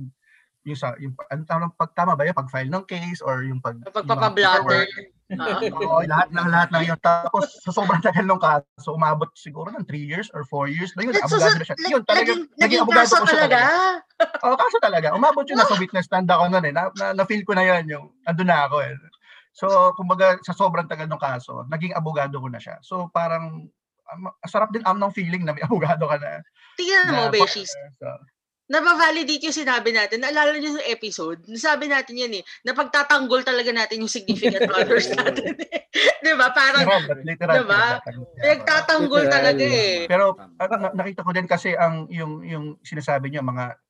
yung 0.67 0.79
sa 0.79 0.95
yung 0.99 1.15
ano 1.31 1.71
tama 1.95 2.19
ba 2.19 2.27
yun 2.27 2.35
pag 2.35 2.51
file 2.51 2.71
ng 2.71 2.85
case 2.85 3.23
or 3.23 3.47
yung 3.47 3.63
pag 3.63 3.79
yung 3.79 3.95
Pagpapablatter. 3.95 4.89
Oo, 5.29 6.01
lahat 6.09 6.33
ng 6.33 6.49
lahat 6.49 6.69
ng 6.73 6.85
yun. 6.89 6.99
Tapos 7.05 7.61
sa 7.61 7.69
sobrang 7.69 8.01
tagal 8.01 8.25
ng 8.25 8.41
kaso, 8.41 8.97
umabot 8.97 9.29
siguro 9.37 9.69
ng 9.69 9.85
3 9.85 10.01
years 10.01 10.33
or 10.33 10.41
4 10.49 10.73
years. 10.73 10.97
Na 10.97 11.05
yun, 11.05 11.13
abogado 11.21 11.53
so- 11.53 11.61
na 11.61 11.67
siya. 11.69 11.77
like, 11.77 11.93
Yun, 11.93 12.03
talaga, 12.09 12.33
naging, 12.33 12.43
naging 12.49 12.61
naging 12.65 12.81
abogado 12.81 13.13
ko 13.13 13.27
siya 13.29 13.37
talaga. 13.37 13.59
talaga. 13.61 14.41
Oo, 14.49 14.57
kaso 14.57 14.77
talaga. 14.81 15.09
Umabot 15.13 15.45
yun, 15.45 15.61
nasa 15.61 15.77
witness 15.77 16.09
stand 16.09 16.33
ako 16.33 16.49
nun 16.49 16.65
eh. 16.65 16.73
Na, 16.73 16.89
na, 16.97 17.13
na-feel 17.13 17.45
ko 17.45 17.53
na 17.53 17.61
yan, 17.61 17.85
yung, 17.93 18.09
andun 18.25 18.49
na 18.49 18.65
ako 18.65 18.77
eh. 18.89 18.97
So, 19.53 19.93
kumbaga, 20.01 20.41
sa 20.41 20.57
sobrang 20.57 20.89
tagal 20.89 21.05
ng 21.05 21.21
kaso, 21.21 21.69
naging 21.69 21.93
abogado 21.93 22.41
ko 22.41 22.49
na 22.49 22.57
siya. 22.57 22.81
So, 22.81 23.13
parang, 23.13 23.69
um, 24.09 24.25
sarap 24.49 24.73
din 24.73 24.81
am 24.89 24.97
ng 24.97 25.13
feeling 25.13 25.45
na 25.45 25.53
may 25.53 25.61
abogado 25.69 26.09
ka 26.09 26.17
na. 26.17 26.41
Tingnan 26.81 27.13
mo. 27.13 27.45
So, 28.01 28.09
Nabavalidate 28.69 29.49
yung 29.49 29.57
sinabi 29.57 29.97
natin. 29.97 30.21
Naalala 30.21 30.53
niyo 30.61 30.77
yung 30.77 30.93
episode? 30.93 31.41
Nasabi 31.49 31.89
natin 31.89 32.21
yan 32.21 32.33
eh. 32.37 32.45
Napagtatanggol 32.69 33.41
talaga 33.41 33.73
natin 33.73 34.05
yung 34.05 34.13
significant 34.13 34.69
others 34.77 35.09
natin 35.09 35.57
eh. 35.57 35.89
Di 36.25 36.37
ba? 36.37 36.53
Parang, 36.53 36.85
literal, 36.85 37.09
but 37.09 37.19
literal. 37.25 37.55
Diba? 37.65 37.85
ako. 37.97 38.21
pinagtatanggol 38.37 39.25
Literal. 39.25 39.37
talaga 39.41 39.65
eh. 39.65 39.97
Pero 40.05 40.25
na- 40.77 40.95
nakita 40.95 41.25
ko 41.25 41.31
din 41.33 41.49
kasi 41.49 41.73
ang 41.73 42.13
yung 42.13 42.45
yung 42.45 42.77
sinasabi 42.85 43.33
niyo 43.33 43.41
mga 43.41 43.81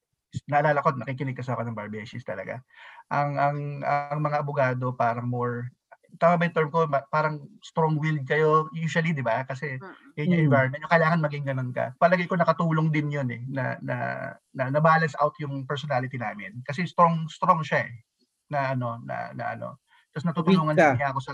naalala 0.47 0.85
ko 0.85 0.95
nakikinig 0.95 1.35
kasi 1.35 1.51
ako 1.51 1.67
ng 1.67 1.75
Barbeshies 1.77 2.23
talaga. 2.23 2.63
Ang 3.11 3.31
ang 3.35 3.59
ang 3.83 4.21
mga 4.23 4.47
abogado 4.47 4.95
parang 4.95 5.27
more 5.27 5.73
tama 6.17 6.41
ba 6.41 6.45
yung 6.49 6.57
term 6.57 6.71
ko 6.73 6.79
parang 7.09 7.37
strong-willed 7.61 8.25
kayo 8.25 8.67
usually, 8.73 9.13
di 9.13 9.21
ba? 9.21 9.45
Kasi 9.45 9.77
yun 10.17 10.33
yung 10.33 10.41
Mm. 10.43 10.49
environment. 10.49 10.81
Yung 10.81 10.95
kailangan 10.95 11.21
maging 11.21 11.45
ganun 11.45 11.71
ka. 11.71 11.93
Palagay 11.95 12.25
ko 12.25 12.35
nakatulong 12.35 12.89
din 12.89 13.13
yun 13.13 13.29
eh 13.29 13.45
na 13.47 13.77
na 13.79 13.97
na, 14.51 14.73
na 14.73 14.81
balance 14.81 15.13
out 15.21 15.37
yung 15.39 15.63
personality 15.63 16.17
namin. 16.17 16.59
Kasi 16.65 16.83
strong 16.85 17.29
strong 17.29 17.61
siya 17.61 17.85
eh 17.85 17.95
na 18.49 18.73
ano 18.73 18.97
na 19.05 19.37
na 19.37 19.45
ano. 19.53 19.69
Tapos 20.09 20.25
natutulungan 20.25 20.73
din 20.75 20.97
niya 20.97 21.13
ako 21.13 21.21
sa 21.21 21.33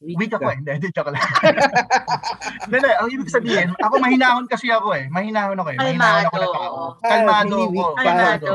Weak 0.00 0.16
Weak 0.16 0.32
ako 0.32 0.48
eh. 0.48 0.56
Hindi, 0.56 0.70
hindi, 0.80 0.88
joke 0.96 1.12
lang. 1.12 1.20
Hindi. 2.64 2.88
Ang 2.88 3.10
ibig 3.12 3.28
sabihin, 3.28 3.68
ako 3.76 4.00
mahinahon 4.00 4.48
kasi 4.48 4.72
ako 4.72 4.96
eh. 4.96 5.12
Mahinahon 5.12 5.60
ako 5.60 5.68
eh. 5.70 5.76
Mahinahon 5.76 6.24
ako 6.24 6.36
na 6.36 6.40
Kalmado, 6.40 6.56
tao. 6.56 6.72
oo. 6.72 6.88
Kalmado 7.04 7.52
Ah, 7.52 7.68
ako. 7.68 7.84
Kalmado. 8.00 8.52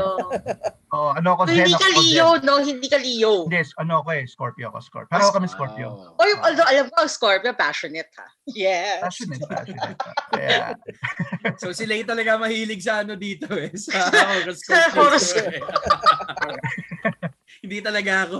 Oo, 0.95 1.11
ano 1.11 1.35
ako, 1.35 1.43
So, 1.43 1.51
hindi 1.51 1.75
ka 1.75 1.87
ako. 1.91 1.99
Leo, 1.99 2.27
no? 2.39 2.55
Hindi 2.57 2.87
ka 2.87 2.95
Leo. 2.95 3.33
Hindi, 3.43 3.59
ano 3.75 3.99
ako 3.99 4.09
eh, 4.11 4.23
Scorpio 4.23 4.65
ako, 4.69 4.79
Scorpio. 4.79 5.11
Pero 5.11 5.27
kami 5.29 5.47
Scorpio. 5.47 5.87
Wow. 5.91 6.15
Oy, 6.17 6.31
although 6.39 6.63
alam 6.63 6.87
ko, 6.87 7.03
Scorpio, 7.05 7.51
passionate 7.51 8.07
ha. 8.15 8.27
Yes. 8.47 9.03
Passionate, 9.03 9.43
passionate. 9.43 9.99
Kaya, 10.31 10.71
So 11.61 11.75
si 11.75 11.83
Lay 11.83 12.01
talaga 12.01 12.39
mahilig 12.39 12.79
sa 12.79 13.03
ano 13.03 13.13
dito 13.13 13.51
eh. 13.51 13.75
Sa 13.75 13.91
horoscope. 14.31 14.71
Sa 14.71 14.87
horoscope. 14.95 15.51
eh. 15.51 15.63
Hindi 17.65 17.77
talaga 17.81 18.29
ako. 18.29 18.39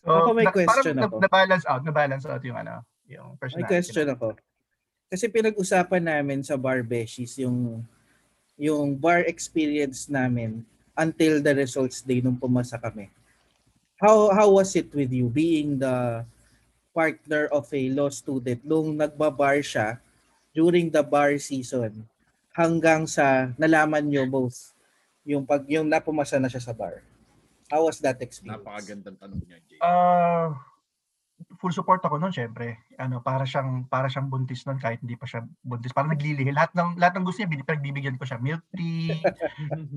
so, 0.00 0.08
Ako 0.08 0.28
may 0.32 0.46
na- 0.46 0.54
question 0.54 0.94
parang 0.94 1.10
ako. 1.10 1.16
Na, 1.18 1.22
na-balance 1.26 1.64
out, 1.66 1.82
na-balance 1.82 2.24
out 2.24 2.42
yung 2.42 2.56
ano, 2.56 2.74
yung 3.04 3.28
May 3.32 3.40
personality. 3.42 3.68
question 3.68 4.06
ako. 4.08 4.26
Kasi 5.06 5.28
pinag-usapan 5.28 6.02
namin 6.02 6.40
sa 6.40 6.56
Bar 6.56 6.80
Beshies 6.80 7.36
yung 7.36 7.84
yung 8.56 8.94
bar 8.94 9.26
experience 9.26 10.06
namin 10.06 10.62
until 10.96 11.40
the 11.40 11.52
results 11.56 12.04
day 12.04 12.20
nung 12.20 12.36
pumasa 12.36 12.76
kami. 12.76 13.08
How 13.96 14.34
how 14.34 14.48
was 14.58 14.74
it 14.74 14.90
with 14.90 15.14
you 15.14 15.30
being 15.30 15.78
the 15.78 16.26
partner 16.92 17.48
of 17.48 17.64
a 17.72 17.82
law 17.94 18.12
student 18.12 18.60
nung 18.66 18.98
nagba-bar 18.98 19.62
siya 19.64 19.96
during 20.52 20.92
the 20.92 21.00
bar 21.00 21.38
season 21.40 22.04
hanggang 22.52 23.08
sa 23.08 23.48
nalaman 23.56 24.04
nyo 24.04 24.28
both 24.28 24.76
yung 25.24 25.48
pag 25.48 25.64
yung 25.70 25.88
napumasa 25.88 26.36
na 26.36 26.52
siya 26.52 26.60
sa 26.60 26.76
bar. 26.76 27.00
How 27.72 27.88
was 27.88 27.96
that 28.04 28.20
experience? 28.20 28.60
Napakagandang 28.60 29.16
tanong 29.16 29.40
niya, 29.48 29.58
Jay. 29.64 29.80
Ah, 29.80 30.52
full 31.58 31.74
support 31.74 32.02
ako 32.02 32.18
noon 32.18 32.34
syempre. 32.34 32.80
Ano, 32.98 33.22
para 33.22 33.42
siyang 33.46 33.86
para 33.86 34.10
siyang 34.10 34.28
buntis 34.30 34.64
noon 34.66 34.78
kahit 34.78 35.02
hindi 35.02 35.14
pa 35.18 35.26
siya 35.26 35.46
buntis. 35.62 35.94
Parang 35.94 36.14
naglilihi. 36.14 36.50
Lahat 36.54 36.72
ng 36.74 36.98
lahat 36.98 37.18
ng 37.18 37.24
gusto 37.26 37.42
niya 37.42 37.52
pinagbibigyan 37.52 38.18
ko 38.18 38.24
siya. 38.26 38.38
Milk 38.38 38.62
tea, 38.74 39.18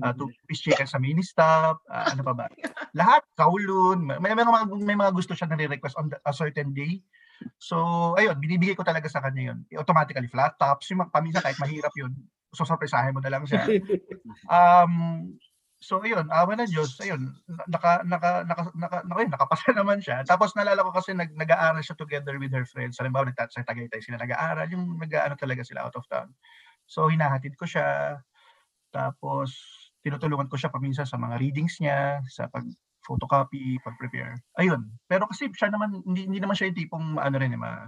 uh, 0.04 0.12
two-piece 0.16 0.62
chicken 0.66 0.88
sa 0.88 0.98
mini 1.02 1.22
stop, 1.22 1.82
ah, 1.90 2.10
ano 2.10 2.22
pa 2.22 2.32
ba? 2.32 2.46
Lahat, 2.94 3.22
kaulun. 3.38 4.06
May, 4.20 4.32
may 4.32 4.46
mga 4.46 4.60
may 4.80 4.96
mga 4.96 5.12
gusto 5.14 5.32
siya 5.32 5.50
na 5.50 5.58
request 5.58 5.96
on 5.98 6.10
the- 6.10 6.22
a 6.24 6.32
certain 6.32 6.72
day. 6.72 7.00
So, 7.60 7.76
ayun, 8.16 8.40
binibigay 8.40 8.76
ko 8.76 8.84
talaga 8.84 9.08
sa 9.12 9.20
kanya 9.20 9.52
yun. 9.52 9.58
Automatically 9.76 10.28
flat 10.32 10.56
tops, 10.56 10.88
yung 10.88 11.04
paminsan 11.12 11.44
kahit 11.44 11.60
mahirap 11.60 11.92
yun, 11.92 12.16
susurpresahin 12.56 13.12
mo 13.12 13.20
na 13.20 13.32
lang 13.32 13.44
siya. 13.44 13.64
Um, 14.46 15.36
so 15.80 16.00
ayun, 16.00 16.26
awa 16.32 16.56
ng 16.56 16.70
Diyos, 16.72 16.96
ayun, 17.04 17.36
naka, 17.68 18.02
naka, 18.02 18.42
naka, 18.48 18.62
naka, 18.74 18.96
naka, 19.04 19.18
ayun, 19.20 19.32
nakapasa 19.32 19.70
naman 19.78 19.98
siya. 20.00 20.24
Tapos 20.24 20.56
nalala 20.56 20.82
ko 20.82 20.90
kasi 20.92 21.12
nag, 21.12 21.32
nag-aaral 21.36 21.84
siya 21.84 21.96
together 21.98 22.40
with 22.40 22.52
her 22.52 22.64
friends. 22.64 22.96
Halimbawa, 22.98 23.28
nagtat 23.28 23.52
sa 23.52 23.64
Tagaytay 23.64 24.00
sila 24.00 24.20
nag-aaral, 24.20 24.66
yung 24.72 24.96
nag-aano 24.96 25.36
talaga 25.36 25.62
sila 25.62 25.84
out 25.84 25.96
of 25.96 26.08
town. 26.08 26.32
So 26.88 27.10
hinahatid 27.10 27.58
ko 27.58 27.66
siya. 27.68 28.18
Tapos 28.94 29.52
tinutulungan 30.06 30.46
ko 30.46 30.56
siya 30.56 30.70
paminsan 30.70 31.04
sa 31.04 31.18
mga 31.18 31.36
readings 31.42 31.82
niya, 31.82 32.22
sa 32.30 32.46
pag 32.46 32.64
photocopy, 33.06 33.78
pag-prepare. 33.86 34.42
Ayun. 34.58 34.90
Pero 35.06 35.30
kasi 35.30 35.46
siya 35.54 35.70
naman, 35.70 36.02
hindi, 36.02 36.26
hindi 36.26 36.42
naman 36.42 36.58
siya 36.58 36.74
yung 36.74 36.78
tipong 36.78 37.06
ano 37.22 37.36
rin, 37.38 37.54
eh, 37.54 37.60
ma, 37.60 37.86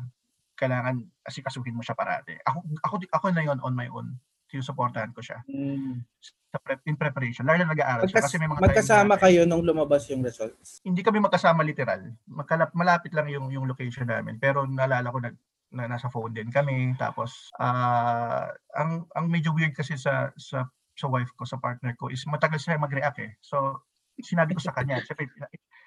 kailangan 0.58 0.98
asikasuhin 1.26 1.74
mo 1.74 1.82
siya 1.82 1.94
parati. 1.94 2.34
Ako, 2.42 2.58
ako, 2.82 2.94
ako 3.14 3.26
na 3.30 3.46
yon 3.46 3.58
on 3.62 3.74
my 3.74 3.86
own. 3.90 4.18
Sinusuportahan 4.48 5.12
ko 5.12 5.20
siya 5.20 5.44
Mm. 5.44 6.00
sa 6.48 6.56
prep, 6.58 6.80
in 6.88 6.96
preparation. 6.96 7.44
Lalo 7.44 7.60
na 7.60 7.76
nag-aaral 7.76 8.08
siya 8.08 8.18
Magkas- 8.18 8.32
kasi 8.32 8.40
may 8.40 8.48
mga 8.48 8.64
magkasama 8.64 9.14
kayo 9.20 9.44
nung 9.44 9.60
lumabas 9.60 10.08
yung 10.08 10.24
results. 10.24 10.80
Hindi 10.80 11.04
kami 11.04 11.20
magkasama 11.20 11.60
literal. 11.60 12.08
Magkalap, 12.24 12.72
malapit 12.72 13.12
lang 13.12 13.28
yung 13.28 13.52
yung 13.52 13.68
location 13.68 14.08
namin. 14.08 14.40
Pero 14.40 14.64
naalala 14.64 15.12
ko 15.12 15.20
nag 15.20 15.36
na 15.68 15.84
nasa 15.84 16.08
phone 16.08 16.32
din 16.32 16.48
kami. 16.48 16.96
Tapos 16.96 17.52
ah 17.60 18.48
ang 18.72 19.04
ang 19.12 19.28
medyo 19.28 19.52
weird 19.52 19.76
kasi 19.76 20.00
sa 20.00 20.32
sa 20.40 20.64
sa 20.96 21.06
wife 21.06 21.28
ko, 21.36 21.44
sa 21.44 21.60
partner 21.60 21.92
ko 21.94 22.08
is 22.08 22.24
matagal 22.24 22.56
siya 22.58 22.80
mag-react 22.80 23.20
eh. 23.20 23.36
So 23.44 23.84
sinabi 24.16 24.56
ko 24.56 24.64
sa 24.64 24.72
kanya, 24.72 25.04
syempre 25.04 25.28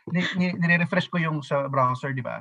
ni, 0.08 0.22
ni, 0.38 0.53
nire-refresh 0.56 1.10
ko 1.10 1.18
yung 1.18 1.41
sa 1.41 1.65
browser, 1.68 2.13
di 2.13 2.22
ba? 2.22 2.39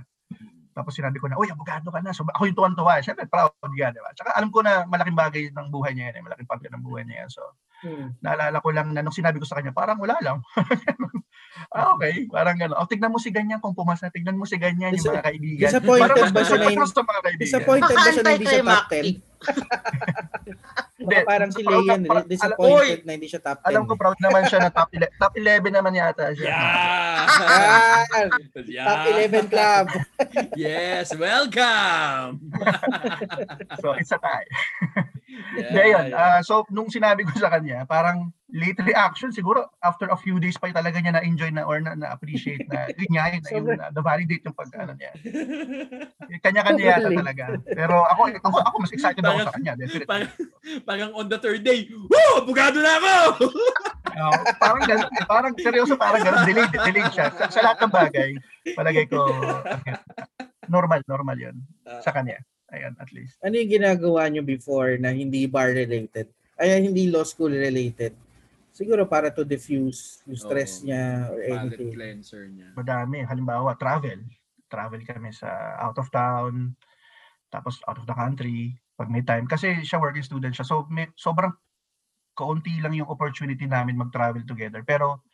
Tapos 0.70 0.92
sinabi 0.94 1.18
ko 1.18 1.26
na, 1.26 1.36
uy, 1.36 1.50
abogado 1.50 1.90
ka 1.90 2.00
na. 2.00 2.14
So 2.14 2.22
ako 2.24 2.46
yung 2.46 2.58
tuwan-tuwa. 2.58 3.02
Siyempre, 3.02 3.26
proud 3.26 3.54
ka, 3.58 3.68
di 3.90 4.00
ba? 4.00 4.10
Tsaka 4.14 4.30
alam 4.38 4.50
ko 4.54 4.62
na 4.62 4.86
malaking 4.86 5.18
bagay 5.18 5.42
ng 5.50 5.68
buhay 5.68 5.92
niya 5.94 6.14
yan. 6.14 6.16
Eh. 6.20 6.24
Malaking 6.24 6.48
parte 6.48 6.66
ng 6.70 6.82
buhay 6.84 7.02
niya 7.04 7.26
yan. 7.26 7.30
So, 7.30 7.42
Hmm. 7.80 8.12
naalala 8.20 8.60
ko 8.60 8.68
lang 8.76 8.92
na 8.92 9.00
nung 9.00 9.14
sinabi 9.14 9.40
ko 9.40 9.48
sa 9.48 9.56
kanya, 9.56 9.72
parang 9.72 9.96
wala 9.96 10.12
lang. 10.20 10.44
ah, 11.74 11.96
okay, 11.96 12.28
parang 12.28 12.60
gano'n. 12.60 12.76
O, 12.76 12.84
tignan 12.84 13.08
mo 13.08 13.16
si 13.16 13.32
ganyan 13.32 13.56
kung 13.56 13.72
pumasa. 13.72 14.12
Tignan 14.12 14.36
mo 14.36 14.44
si 14.44 14.60
ganyan 14.60 14.92
yung 14.92 15.16
mga 15.16 15.24
kaibigan. 15.24 15.70
disappointed 15.72 16.12
Parang 16.12 16.28
ba 16.28 16.42
siya 16.44 16.58
na 16.60 16.68
kaibigan. 16.68 17.40
Disappointed 17.40 17.96
ba 17.96 18.10
siya 18.12 18.20
na 18.20 18.32
hindi 18.36 18.46
siya 18.52 18.64
top 18.68 18.84
10? 18.92 19.16
Baka 21.12 21.26
parang 21.26 21.50
si 21.50 21.62
Leon, 21.62 22.00
na- 22.00 22.08
proud- 22.08 22.28
disappointed 22.28 23.00
na 23.02 23.12
hindi 23.12 23.26
siya 23.26 23.40
top 23.40 23.58
10. 23.60 23.68
Alam 23.68 23.82
ko 23.84 23.92
proud 23.94 24.18
naman 24.18 24.42
siya 24.46 24.58
na 24.60 24.70
top 24.70 24.90
11, 24.96 25.10
top 25.16 25.32
11 25.34 25.70
naman 25.72 25.92
yata 25.92 26.24
siya. 26.32 26.46
Yeah. 26.46 27.26
Ah, 27.40 28.02
yeah. 28.64 28.86
top 28.86 29.00
11 29.08 29.46
club. 29.46 29.86
Yes, 30.56 31.10
welcome. 31.12 32.38
So, 33.80 33.94
it's 33.94 34.10
a 34.10 34.18
tie. 34.18 34.46
Yeah, 35.56 35.86
yun. 35.86 36.04
yeah. 36.10 36.36
Ah, 36.36 36.40
so, 36.40 36.66
nung 36.68 36.88
sinabi 36.88 37.22
ko 37.22 37.32
sa 37.34 37.48
kanya, 37.48 37.82
parang 37.84 38.30
late 38.50 38.78
reaction, 38.82 39.30
siguro 39.30 39.70
after 39.82 40.10
a 40.10 40.18
few 40.18 40.38
days 40.42 40.58
pa 40.58 40.70
talaga 40.70 40.98
niya 40.98 41.18
na-enjoy 41.18 41.50
na 41.54 41.62
or 41.62 41.78
na- 41.78 41.94
na-appreciate 41.94 42.66
na, 42.66 42.90
yun 43.00 43.10
nga, 43.14 43.30
yun, 43.30 43.42
yung, 43.50 43.66
na-validate 43.94 44.42
yung 44.42 44.56
pag, 44.56 44.70
ano 44.74 44.92
niya. 44.98 45.10
Kanya-kanya 46.44 46.84
yata 46.96 47.08
talaga. 47.10 47.44
Pero 47.66 48.02
ako, 48.06 48.20
ako, 48.42 48.56
ako 48.62 48.76
mas 48.82 48.92
excited 48.94 49.22
ako 49.22 49.30
Parang- 49.30 49.46
sa 49.46 49.54
kanya. 49.54 49.72
Definitely. 49.78 50.08
parang, 50.08 50.30
parang 50.82 51.10
on 51.14 51.26
the 51.30 51.38
third 51.38 51.62
day, 51.62 51.86
Woo! 51.90 52.32
Abogado 52.42 52.78
na 52.82 52.92
ako! 52.98 53.14
Oo, 54.20 54.40
parang 54.58 54.82
ganun 54.84 55.10
eh. 55.14 55.24
Parang 55.24 55.54
seryoso, 55.54 55.94
parang 55.94 56.20
ganun. 56.20 56.42
Delayed, 56.44 56.72
delayed 56.74 57.10
siya. 57.14 57.30
Sa, 57.30 57.46
sa 57.46 57.60
lahat 57.62 57.78
ng 57.86 57.92
bagay, 57.94 58.30
palagay 58.74 59.06
ko, 59.06 59.30
normal, 60.66 61.00
normal 61.06 61.38
yun. 61.38 61.56
Sa 62.02 62.10
kanya. 62.10 62.42
Ayan, 62.70 62.94
at 63.02 63.10
least. 63.10 63.34
Ano 63.42 63.58
yung 63.58 63.70
ginagawa 63.70 64.30
niyo 64.30 64.46
before 64.46 64.94
na 64.98 65.10
hindi 65.10 65.46
bar 65.50 65.74
related? 65.74 66.30
Ay, 66.54 66.86
hindi 66.86 67.10
law 67.10 67.26
school 67.26 67.50
related? 67.50 68.14
Siguro 68.70 69.06
para 69.10 69.34
to 69.34 69.42
diffuse 69.42 70.22
yung 70.24 70.38
stress 70.38 70.80
Oo. 70.80 70.86
niya 70.86 71.26
or 71.30 71.38
Palette 71.42 71.74
anything. 71.74 71.92
cleanser 71.94 72.42
niya. 72.46 72.70
Madami. 72.78 73.26
Halimbawa, 73.26 73.74
travel. 73.74 74.22
Travel 74.70 75.02
kami 75.02 75.34
sa 75.34 75.74
out 75.82 75.98
of 75.98 76.06
town, 76.14 76.78
tapos 77.50 77.82
out 77.90 77.98
of 77.98 78.06
the 78.06 78.14
country, 78.14 78.78
pag 78.94 79.10
may 79.10 79.26
time. 79.26 79.50
Kasi 79.50 79.82
siya 79.82 79.98
working 79.98 80.22
student 80.22 80.54
siya. 80.54 80.62
So, 80.62 80.86
may, 80.86 81.10
sobrang 81.18 81.50
kaunti 82.38 82.78
lang 82.78 82.94
yung 82.94 83.10
opportunity 83.10 83.66
namin 83.66 83.98
mag-travel 83.98 84.46
together. 84.46 84.86
Pero, 84.86 85.26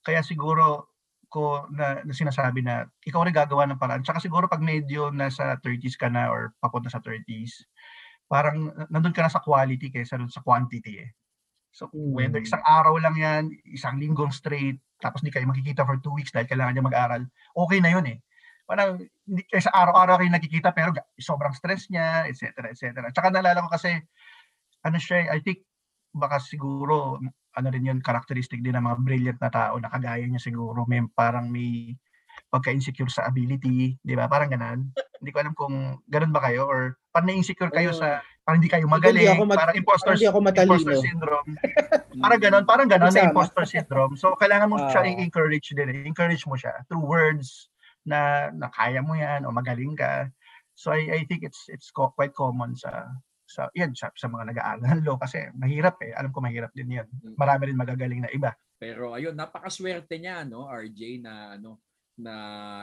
kaya 0.00 0.24
siguro 0.24 0.96
ko 1.28 1.68
na, 1.68 2.00
na 2.00 2.14
sinasabi 2.16 2.64
na 2.64 2.88
ikaw 3.04 3.20
rin 3.20 3.36
gagawa 3.36 3.68
ng 3.68 3.76
paraan. 3.76 4.00
Tsaka 4.00 4.16
siguro 4.18 4.48
pag 4.48 4.64
medyo 4.64 5.12
nasa 5.12 5.60
30s 5.60 6.00
ka 6.00 6.08
na 6.08 6.32
or 6.32 6.56
papunta 6.56 6.88
sa 6.88 7.04
30s, 7.04 7.68
parang 8.24 8.72
nandun 8.88 9.12
ka 9.12 9.20
na 9.20 9.32
sa 9.32 9.44
quality 9.44 9.92
kaysa 9.92 10.16
dun 10.16 10.32
sa 10.32 10.40
quantity 10.40 11.04
eh. 11.04 11.12
So, 11.72 11.90
whether 11.92 12.40
Hmm. 12.40 12.48
isang 12.48 12.64
araw 12.64 12.96
lang 12.98 13.16
yan, 13.18 13.42
isang 13.68 14.00
linggong 14.00 14.32
straight, 14.32 14.80
tapos 14.98 15.22
di 15.22 15.30
kayo 15.30 15.46
makikita 15.46 15.84
for 15.86 16.00
two 16.02 16.14
weeks 16.16 16.32
dahil 16.34 16.48
kailangan 16.48 16.74
niya 16.74 16.86
mag-aral, 16.88 17.22
okay 17.54 17.78
na 17.78 17.92
yun 17.92 18.06
eh. 18.08 18.18
Parang 18.68 19.00
hindi 19.00 19.42
kaysa 19.48 19.72
araw-araw 19.72 20.20
kayo 20.20 20.30
nakikita 20.32 20.68
pero 20.74 20.92
sobrang 21.16 21.54
stress 21.56 21.88
niya, 21.88 22.26
etc. 22.28 22.72
etc. 22.72 23.08
Tsaka 23.14 23.30
naalala 23.32 23.64
ko 23.64 23.70
kasi, 23.72 23.94
ano 24.84 24.98
siya, 25.00 25.28
eh, 25.28 25.36
I 25.36 25.40
think 25.44 25.64
baka 26.12 26.40
siguro 26.42 27.20
ano 27.58 27.68
rin 27.74 27.90
yun, 27.90 27.98
characteristic 27.98 28.62
din 28.62 28.78
ng 28.78 28.86
mga 28.86 28.98
brilliant 29.02 29.40
na 29.42 29.50
tao 29.50 29.74
na 29.82 29.90
kagaya 29.90 30.22
niya 30.22 30.38
siguro, 30.38 30.86
may 30.86 31.02
parang 31.10 31.50
may 31.50 31.98
pagka-insecure 32.54 33.10
sa 33.10 33.26
ability, 33.26 33.98
di 33.98 34.14
ba? 34.14 34.30
Parang 34.30 34.48
ganun. 34.52 34.94
hindi 35.18 35.30
ko 35.34 35.38
alam 35.42 35.54
kung 35.58 35.98
ganun 36.06 36.30
ba 36.30 36.38
kayo 36.46 36.70
or 36.70 36.94
parang 37.10 37.34
na-insecure 37.34 37.74
kayo 37.74 37.90
Oo. 37.90 37.98
sa, 37.98 38.22
parang 38.48 38.64
hindi 38.64 38.72
kayo 38.72 38.88
Hindi 38.88 38.96
magaling, 38.96 39.28
ako 39.28 39.42
mat- 39.44 39.60
parang 39.60 39.76
imposter, 39.76 40.12
Hindi 40.16 40.24
ako 40.24 40.38
matalino. 40.40 40.72
imposter 40.72 40.96
syndrome. 40.96 41.48
Parang 42.16 42.40
ganun, 42.40 42.64
parang 42.64 42.88
ganun 42.88 43.12
na 43.12 43.22
imposter 43.22 43.64
syndrome. 43.68 44.16
So, 44.16 44.32
kailangan 44.34 44.72
mo 44.72 44.80
siya 44.82 45.04
Ah. 45.04 45.10
i-encourage 45.12 45.68
din. 45.68 45.84
eh. 45.86 46.00
Encourage 46.02 46.40
mo 46.42 46.56
siya 46.56 46.80
through 46.88 47.04
words 47.04 47.68
na, 48.02 48.48
na 48.50 48.72
kaya 48.72 49.04
mo 49.04 49.12
yan 49.12 49.44
o 49.44 49.52
magaling 49.52 49.92
ka. 49.92 50.32
So, 50.72 50.90
I, 50.90 51.12
I 51.12 51.28
think 51.28 51.44
it's 51.44 51.68
it's 51.68 51.92
co- 51.92 52.08
quite 52.10 52.32
common 52.32 52.72
sa 52.72 53.04
sa 53.44 53.68
yan 53.72 53.92
sa, 53.92 54.08
sa 54.12 54.26
mga 54.26 54.48
nag-aaral 54.48 54.98
law 55.04 55.20
kasi 55.20 55.44
mahirap 55.52 56.00
eh. 56.00 56.16
Alam 56.16 56.32
ko 56.32 56.40
mahirap 56.40 56.72
din 56.72 56.88
yan. 56.94 57.08
Marami 57.36 57.68
rin 57.68 57.76
magagaling 57.76 58.24
na 58.24 58.32
iba. 58.32 58.56
Pero 58.80 59.12
ayun, 59.12 59.36
napakaswerte 59.36 60.16
niya 60.16 60.48
no, 60.48 60.64
RJ 60.64 61.20
na 61.20 61.34
ano 61.52 61.84
na 62.16 62.34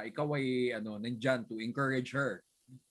ikaw 0.01 0.29
ay 0.37 0.71
ano 0.71 0.95
nandiyan 0.95 1.43
to 1.43 1.57
encourage 1.57 2.13
her 2.13 2.39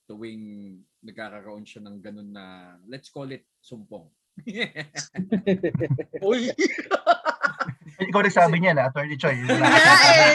tuwing 0.05 0.77
nagkakaroon 1.01 1.65
siya 1.65 1.85
ng 1.85 1.97
ganun 2.01 2.31
na 2.31 2.77
let's 2.89 3.09
call 3.09 3.29
it 3.29 3.45
sumpong. 3.61 4.09
Uy, 6.27 6.51
Ikaw 7.95 8.21
nagsabi 8.27 8.59
niya 8.59 8.75
na, 8.75 8.91
Attorney 8.91 9.15
Choi. 9.15 9.37
Wala, 9.47 9.69
eh. 9.71 10.35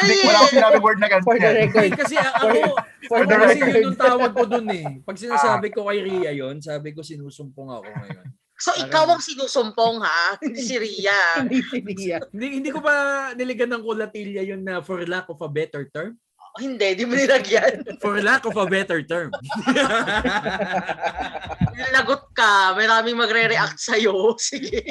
Hindi, 0.00 0.14
wala 0.22 0.38
akong 0.40 0.54
sinabi 0.54 0.78
word 0.78 0.98
na 1.02 1.08
For 1.20 1.36
the 1.36 1.50
record. 1.50 1.90
kasi 1.98 2.14
a- 2.14 2.34
ako, 2.38 2.78
For 3.10 3.20
the 3.26 3.34
kasi 3.34 3.58
record. 3.58 3.74
yun 3.74 3.84
yung 3.90 3.98
tawag 3.98 4.32
ko 4.32 4.44
dun 4.46 4.68
eh. 4.70 4.86
Pag 5.02 5.18
sinasabi 5.18 5.74
ko 5.74 5.90
kay 5.90 6.00
Ria 6.06 6.30
yun, 6.30 6.62
sabi 6.62 6.94
ko 6.94 7.02
sinusumpong 7.02 7.68
ako 7.74 7.88
ngayon. 7.90 8.26
So 8.60 8.76
ikaw 8.76 9.08
ang 9.08 9.24
sinusumpong 9.24 10.04
ha, 10.04 10.36
hindi 10.38 10.60
si 10.60 10.76
Ria. 10.76 11.16
Hindi 11.40 11.64
si 11.64 11.80
Ria. 11.80 12.20
Hindi 12.28 12.60
hindi 12.60 12.68
ko 12.70 12.84
ba 12.84 12.94
niligan 13.32 13.72
ng 13.72 13.80
kulatilya 13.80 14.44
yun 14.44 14.60
na 14.60 14.84
for 14.84 15.00
lack 15.08 15.32
of 15.32 15.40
a 15.40 15.48
better 15.48 15.88
term? 15.88 16.20
Hindi, 16.60 16.88
di 16.94 17.04
mo 17.08 17.16
nilagyan. 17.16 17.82
For 18.04 18.20
lack 18.20 18.44
of 18.44 18.60
a 18.60 18.68
better 18.68 19.00
term. 19.02 19.32
Lagot 21.96 22.28
ka, 22.36 22.76
maraming 22.76 23.16
magre-react 23.16 23.80
sa'yo. 23.80 24.34
Sige. 24.38 24.84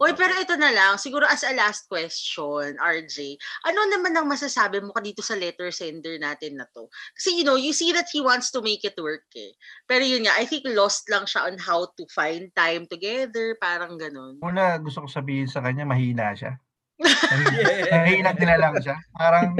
Uy, 0.00 0.16
pero 0.16 0.32
ito 0.40 0.56
na 0.56 0.72
lang, 0.72 0.96
siguro 0.96 1.28
as 1.28 1.44
a 1.44 1.52
last 1.52 1.84
question, 1.84 2.72
RJ, 2.80 3.36
ano 3.68 3.84
naman 3.92 4.16
ang 4.16 4.24
masasabi 4.24 4.80
mo 4.80 4.96
ka 4.96 5.04
dito 5.04 5.20
sa 5.20 5.36
letter 5.36 5.68
sender 5.68 6.16
natin 6.16 6.56
na 6.56 6.64
to? 6.72 6.88
Kasi 7.12 7.36
you 7.36 7.44
know, 7.44 7.60
you 7.60 7.76
see 7.76 7.92
that 7.92 8.08
he 8.08 8.24
wants 8.24 8.48
to 8.48 8.64
make 8.64 8.80
it 8.80 8.96
work 8.96 9.28
eh. 9.36 9.52
Pero 9.84 10.08
yun 10.08 10.24
nga, 10.24 10.40
I 10.40 10.48
think 10.48 10.64
lost 10.64 11.04
lang 11.12 11.28
siya 11.28 11.52
on 11.52 11.60
how 11.60 11.84
to 11.84 12.04
find 12.16 12.48
time 12.56 12.88
together, 12.88 13.52
parang 13.60 14.00
ganun. 14.00 14.40
Una, 14.40 14.80
gusto 14.80 15.04
ko 15.04 15.08
sabihin 15.12 15.44
sa 15.44 15.60
kanya, 15.60 15.84
mahina 15.84 16.32
siya. 16.32 16.56
Mahina, 17.02 17.98
mahina 18.02 18.30
din 18.34 18.48
na 18.48 18.58
lang 18.60 18.74
siya. 18.78 18.96
Parang, 19.14 19.58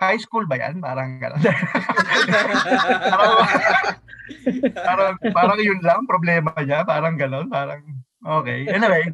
high 0.00 0.20
school 0.20 0.44
ba 0.48 0.56
yan? 0.58 0.80
Parang 0.80 1.20
gano'n. 1.20 1.42
parang, 3.12 3.32
parang, 4.72 5.14
parang 5.30 5.58
yun 5.60 5.80
lang, 5.84 6.08
problema 6.08 6.52
niya. 6.58 6.82
Parang 6.88 7.14
gano'n. 7.20 7.46
Parang, 7.52 7.80
okay. 8.42 8.66
Anyway, 8.68 9.12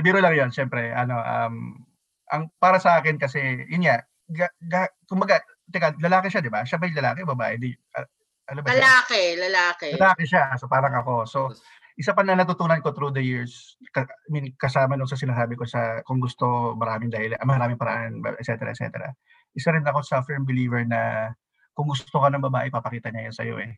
biro 0.00 0.22
lang 0.22 0.34
yun, 0.38 0.50
syempre. 0.54 0.94
Ano, 0.94 1.18
um, 1.18 1.82
ang 2.30 2.46
para 2.62 2.78
sa 2.78 3.02
akin 3.02 3.18
kasi, 3.18 3.66
yun 3.66 3.84
nga, 3.84 4.06
ga, 4.30 4.48
ga, 4.70 4.86
kumbaga, 5.10 5.42
teka, 5.70 5.94
lalaki 5.98 6.30
siya, 6.30 6.42
di 6.42 6.50
ba? 6.50 6.62
Siya 6.62 6.78
ba 6.78 6.86
yung 6.86 6.98
lalaki, 6.98 7.20
babae? 7.26 7.54
Di, 7.58 7.70
ah, 7.98 8.06
ano 8.50 8.66
ba 8.66 8.74
siya? 8.74 8.82
Lalaki, 8.82 9.22
lalaki. 9.38 9.88
Lalaki 9.94 10.24
siya. 10.26 10.44
So 10.58 10.66
parang 10.66 10.94
ako. 10.98 11.14
So 11.24 11.54
isa 12.00 12.16
pa 12.16 12.24
na 12.24 12.32
natutunan 12.32 12.80
ko 12.80 12.96
through 12.96 13.12
the 13.12 13.20
years, 13.20 13.76
ka, 13.92 14.08
I 14.08 14.28
mean, 14.32 14.56
kasama 14.56 14.96
nung 14.96 15.04
sa 15.04 15.20
sinasabi 15.20 15.52
ko 15.52 15.68
sa 15.68 16.00
kung 16.08 16.16
gusto 16.16 16.72
maraming 16.72 17.12
dahil, 17.12 17.36
ah, 17.36 17.44
maraming 17.44 17.76
paraan, 17.76 18.24
et 18.40 18.46
cetera, 18.48 18.72
et 18.72 18.80
cetera. 18.80 19.12
Isa 19.52 19.68
rin 19.68 19.84
ako 19.84 20.00
sa 20.00 20.24
firm 20.24 20.48
believer 20.48 20.80
na 20.88 21.28
kung 21.76 21.92
gusto 21.92 22.08
ka 22.08 22.32
ng 22.32 22.40
babae, 22.40 22.72
papakita 22.72 23.12
niya 23.12 23.28
yan 23.28 23.36
sa'yo 23.36 23.56
eh. 23.60 23.76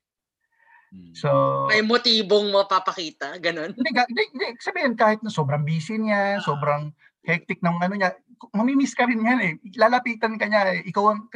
Mm. 0.95 1.13
So, 1.19 1.29
May 1.67 1.83
motibong 1.83 2.47
mapapakita, 2.55 3.43
ganun. 3.43 3.75
hindi, 3.75 3.91
hindi, 3.91 4.23
hindi, 4.39 4.47
sabihin 4.63 4.95
kahit 4.95 5.19
na 5.27 5.33
sobrang 5.33 5.67
busy 5.67 5.99
niya, 5.99 6.39
sobrang 6.47 6.95
hectic 7.27 7.59
ng 7.59 7.75
ano 7.83 7.95
niya, 7.99 8.15
mamimiss 8.55 8.95
ka 8.95 9.11
rin 9.11 9.19
yan 9.19 9.41
eh. 9.43 9.53
Lalapitan 9.75 10.39
ka 10.39 10.47
niya 10.47 10.79
eh. 10.79 10.87
Ikaw 10.87 11.05
ang, 11.11 11.27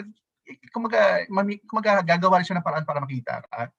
kumaga, 0.70 1.26
mami, 1.34 1.58
kumaga 1.66 2.04
gagawa 2.06 2.38
rin 2.38 2.46
siya 2.46 2.62
ng 2.62 2.66
paraan 2.66 2.86
para 2.86 3.02
makita 3.02 3.42
ka. 3.50 3.74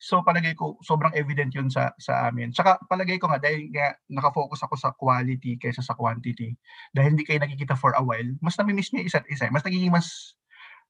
So 0.00 0.24
palagay 0.24 0.56
ko, 0.56 0.80
sobrang 0.80 1.12
evident 1.12 1.52
yun 1.52 1.68
sa 1.68 1.92
sa 2.00 2.32
amin. 2.32 2.56
Tsaka 2.56 2.80
palagay 2.88 3.20
ko 3.20 3.28
nga, 3.28 3.36
dahil 3.36 3.68
nga 3.68 3.92
nakafocus 4.08 4.64
ako 4.64 4.74
sa 4.80 4.96
quality 4.96 5.60
kaysa 5.60 5.84
sa 5.84 5.92
quantity, 5.92 6.56
dahil 6.96 7.12
hindi 7.12 7.28
kayo 7.28 7.36
nakikita 7.36 7.76
for 7.76 7.92
a 7.92 8.00
while, 8.00 8.32
mas 8.40 8.56
namimiss 8.56 8.96
niyo 8.96 9.04
isa't 9.04 9.28
isa. 9.28 9.52
Mas 9.52 9.60
nagiging 9.60 9.92
mas 9.92 10.34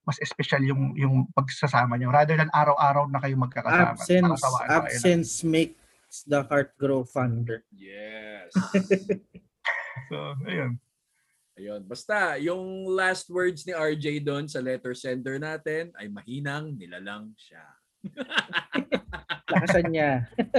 mas 0.07 0.17
espesyal 0.23 0.63
yung 0.63 0.95
yung 0.95 1.27
pagsasama 1.35 1.99
niyo 1.99 2.15
rather 2.15 2.39
than 2.39 2.49
araw-araw 2.55 3.11
na 3.11 3.19
kayo 3.19 3.35
magkakasama. 3.35 3.99
Absence, 3.99 4.23
ano, 4.23 4.35
ayun. 4.39 4.71
absence 4.79 5.31
makes 5.43 6.23
the 6.25 6.41
heart 6.47 6.71
grow 6.79 7.03
fonder. 7.03 7.67
Yes. 7.75 8.55
So, 10.11 10.35
ayun. 10.43 10.75
Ayun. 11.55 11.87
Basta, 11.87 12.35
yung 12.43 12.91
last 12.91 13.31
words 13.31 13.63
ni 13.63 13.71
RJ 13.71 14.27
doon 14.27 14.51
sa 14.51 14.59
letter 14.59 14.91
sender 14.91 15.39
natin 15.39 15.95
ay 15.95 16.11
mahinang 16.11 16.75
nilalang 16.75 17.31
siya. 17.39 17.63
Lakasan 19.51 19.87
niya. 19.91 20.11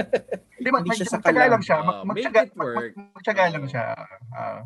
Hindi, 0.58 0.68
mag, 0.70 0.82
Hindi 0.84 0.96
siya 0.96 1.06
sa 1.08 1.16
magtyaga 1.18 1.44
lang 1.48 1.62
siya. 1.62 1.76
Mag, 1.80 1.94
Ah, 1.94 2.04
magtyaga, 2.04 2.38
make 2.38 2.48
it 2.48 2.56
work. 2.56 2.92
mag, 2.94 3.10
magtyaga 3.16 3.44
lang 3.50 3.66
siya. 3.66 3.84
Ah, 4.30 4.62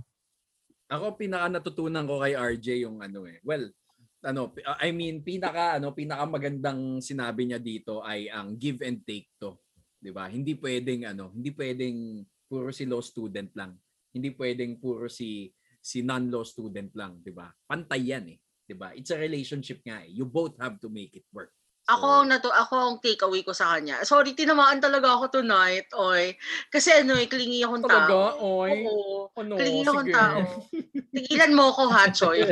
Ako 0.87 1.19
pinaka 1.19 1.47
natutunan 1.51 2.07
ko 2.07 2.23
kay 2.23 2.35
RJ 2.35 2.87
yung 2.87 3.03
ano 3.03 3.27
eh. 3.27 3.43
Well, 3.43 3.75
ano, 4.23 4.51
pi- 4.51 4.62
I 4.62 4.91
mean 4.91 5.23
pinaka 5.23 5.79
ano, 5.79 5.91
pinaka 5.91 6.23
magandang 6.27 6.99
sinabi 7.01 7.47
niya 7.47 7.59
dito 7.59 8.03
ay 8.03 8.31
ang 8.31 8.55
give 8.55 8.83
and 8.83 9.03
take 9.03 9.27
to. 9.39 9.59
'Di 9.99 10.15
ba? 10.15 10.31
Hindi 10.31 10.55
pwedeng 10.55 11.09
ano, 11.09 11.35
hindi 11.35 11.51
pwedeng 11.51 12.23
puro 12.47 12.71
si 12.71 12.87
law 12.87 13.03
student 13.03 13.51
lang. 13.57 13.75
Hindi 14.12 14.31
pwedeng 14.37 14.79
puro 14.79 15.11
si 15.11 15.51
si 15.81 16.03
non-law 16.07 16.47
student 16.47 16.91
lang, 16.95 17.19
'di 17.19 17.33
ba? 17.35 17.51
Pantay 17.67 18.03
yan 18.15 18.25
eh, 18.31 18.39
'di 18.39 18.75
ba? 18.77 18.95
It's 18.95 19.11
a 19.11 19.19
relationship 19.19 19.83
nga 19.83 20.05
eh. 20.05 20.11
You 20.12 20.29
both 20.29 20.55
have 20.61 20.79
to 20.83 20.89
make 20.93 21.17
it 21.17 21.27
work. 21.33 21.51
Ako 21.87 22.27
ang 22.27 22.35
nato 22.35 22.51
ako 22.51 22.75
ang 22.75 22.96
takeaway 22.99 23.46
ko 23.46 23.55
sa 23.55 23.79
kanya. 23.79 24.03
Sorry, 24.03 24.35
tinamaan 24.35 24.83
talaga 24.83 25.14
ako 25.14 25.38
tonight, 25.38 25.87
oy. 25.94 26.35
Kasi 26.66 26.90
ano, 26.90 27.14
eh, 27.14 27.31
clingy 27.31 27.62
akong 27.62 27.87
tao. 27.87 28.42
Oy. 28.42 28.83
Oo. 28.83 29.31
Ano? 29.38 29.55
Clingy 29.55 29.87
akong 29.87 30.11
tao. 30.11 30.66
Tigilan 31.14 31.55
mo 31.55 31.70
ako, 31.70 31.83
ha, 31.94 32.11
Choy. 32.11 32.42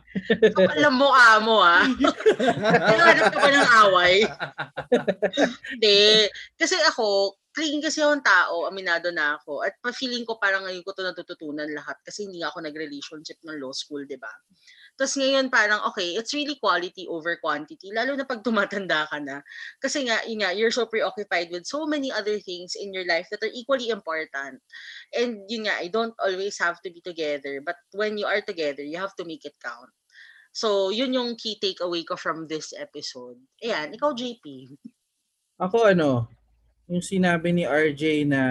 Kapal 0.56 0.84
mo 0.92 1.08
amo, 1.08 1.64
ha. 1.64 1.88
Kailangan 2.84 3.32
ka 3.32 3.38
pa 3.40 3.48
ng 3.48 3.70
away. 3.88 4.14
Hindi. 5.72 6.28
Kasi 6.60 6.76
ako, 6.84 7.40
clingy 7.56 7.80
kasi 7.80 8.04
akong 8.04 8.20
tao, 8.20 8.68
aminado 8.68 9.08
na 9.08 9.40
ako. 9.40 9.64
At 9.64 9.72
pa-feeling 9.80 10.28
ko 10.28 10.36
parang 10.36 10.68
ngayon 10.68 10.84
ko 10.84 10.92
to 10.92 11.00
natututunan 11.00 11.68
lahat 11.72 11.96
kasi 12.04 12.28
hindi 12.28 12.44
ako 12.44 12.60
nag-relationship 12.60 13.40
ng 13.40 13.56
law 13.56 13.72
school, 13.72 14.04
di 14.04 14.20
ba? 14.20 14.32
Tapos 14.92 15.16
ngayon 15.16 15.48
parang, 15.48 15.80
okay, 15.88 16.14
it's 16.14 16.36
really 16.36 16.60
quality 16.60 17.08
over 17.08 17.34
quantity, 17.40 17.90
lalo 17.90 18.12
na 18.12 18.28
pag 18.28 18.44
tumatanda 18.44 19.08
ka 19.08 19.18
na. 19.18 19.40
Kasi 19.80 20.04
nga, 20.04 20.20
yun 20.28 20.44
nga, 20.44 20.52
you're 20.52 20.74
so 20.74 20.84
preoccupied 20.84 21.48
with 21.48 21.64
so 21.64 21.88
many 21.88 22.12
other 22.12 22.36
things 22.38 22.76
in 22.76 22.92
your 22.92 23.08
life 23.08 23.26
that 23.32 23.40
are 23.40 23.54
equally 23.56 23.88
important. 23.88 24.60
And 25.16 25.48
yun 25.48 25.64
nga, 25.66 25.80
I 25.80 25.88
don't 25.88 26.14
always 26.20 26.60
have 26.60 26.78
to 26.84 26.92
be 26.92 27.00
together, 27.00 27.64
but 27.64 27.80
when 27.96 28.20
you 28.20 28.28
are 28.28 28.44
together, 28.44 28.84
you 28.84 29.00
have 29.00 29.16
to 29.16 29.24
make 29.24 29.48
it 29.48 29.56
count. 29.64 29.90
So, 30.52 30.92
yun 30.92 31.16
yung 31.16 31.40
key 31.40 31.56
takeaway 31.56 32.04
ko 32.04 32.20
from 32.20 32.44
this 32.44 32.76
episode. 32.76 33.40
Ayan, 33.64 33.96
ikaw, 33.96 34.12
JP. 34.12 34.76
Ako 35.56 35.88
ano, 35.88 36.28
yung 36.92 37.00
sinabi 37.00 37.56
ni 37.56 37.64
RJ 37.64 38.28
na 38.28 38.42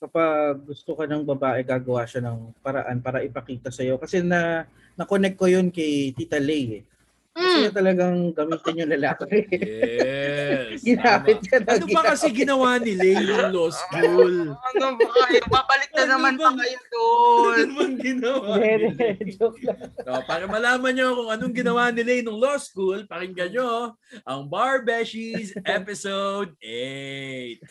kapag 0.00 0.64
gusto 0.64 0.96
ka 0.96 1.04
ng 1.04 1.28
babae, 1.28 1.60
gagawa 1.60 2.08
siya 2.08 2.24
ng 2.24 2.56
paraan 2.64 3.04
para 3.04 3.20
ipakita 3.20 3.68
sa'yo. 3.68 4.00
Kasi 4.00 4.24
na, 4.24 4.64
na-connect 4.96 5.36
ko 5.36 5.44
yun 5.44 5.68
kay 5.68 6.16
Tita 6.16 6.40
Lay 6.40 6.80
eh. 6.80 6.82
Kasi 7.30 7.62
Mm. 7.62 7.72
talagang 7.72 8.16
gamitin 8.34 8.80
yung 8.82 8.90
lalaki. 8.90 9.38
Yes. 9.54 10.82
Ginamit 10.86 11.38
ka 11.46 11.62
na 11.62 11.78
Ano 11.78 11.86
ba 11.86 12.02
kasi 12.04 12.26
ginawa 12.28 12.74
ni 12.76 12.92
Lay 12.92 13.14
ng 13.16 13.54
law 13.54 13.70
school? 13.70 14.50
Ano 14.50 14.84
ba 14.98 15.06
kayo? 15.06 15.38
Babalik 15.46 15.90
na 15.94 16.02
Ano 16.02 16.10
naman 16.10 16.34
bang- 16.34 16.58
pa 16.58 16.60
kayo 16.60 16.78
doon. 16.90 17.54
Ano 17.54 17.72
bang 17.72 17.96
ginawa 17.96 18.54
ni 18.58 18.90
joke 19.30 19.62
lang. 19.62 19.78
So, 19.94 20.10
para 20.26 20.44
malaman 20.44 20.90
nyo 20.90 21.06
kung 21.14 21.30
anong 21.30 21.54
ginawa 21.54 21.82
ni 21.88 22.02
Lay 22.02 22.18
nung 22.20 22.36
law 22.36 22.58
school, 22.58 23.06
pakinggan 23.06 23.54
nyo 23.54 23.94
ang 24.26 24.40
Bar 24.44 24.82
Beshies 24.82 25.54
episode 25.62 26.50
8. 26.58 27.62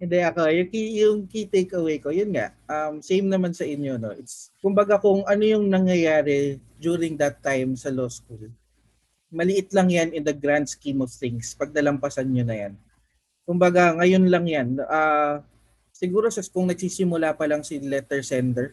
Hindi 0.00 0.18
ako, 0.24 0.40
yung 0.48 0.68
key, 0.68 0.86
yung 0.98 1.18
key 1.26 1.44
takeaway 1.44 2.00
ko, 2.00 2.08
yun 2.08 2.32
nga, 2.32 2.56
um, 2.64 3.00
same 3.00 3.28
naman 3.28 3.52
sa 3.52 3.62
inyo, 3.62 4.00
no? 4.00 4.16
It's, 4.16 4.48
kumbaga 4.58 4.96
kung 4.96 5.20
ano 5.22 5.42
yung 5.42 5.68
nangyayari 5.68 6.56
during 6.80 7.20
that 7.20 7.44
time 7.44 7.76
sa 7.76 7.92
law 7.92 8.08
school, 8.08 8.48
maliit 9.28 9.68
lang 9.76 9.92
yan 9.92 10.16
in 10.16 10.24
the 10.24 10.32
grand 10.32 10.64
scheme 10.64 11.04
of 11.04 11.12
things 11.12 11.52
pag 11.52 11.70
nalampasan 11.76 12.32
nyo 12.32 12.42
na 12.42 12.56
yan. 12.56 12.74
Kumbaga, 13.44 13.92
ngayon 14.00 14.24
lang 14.32 14.46
yan. 14.48 14.68
ah 14.88 15.44
siguro 16.00 16.32
sa 16.32 16.40
kung 16.48 16.64
nagsisimula 16.64 17.36
pa 17.36 17.44
lang 17.44 17.60
si 17.60 17.76
letter 17.76 18.24
sender 18.24 18.72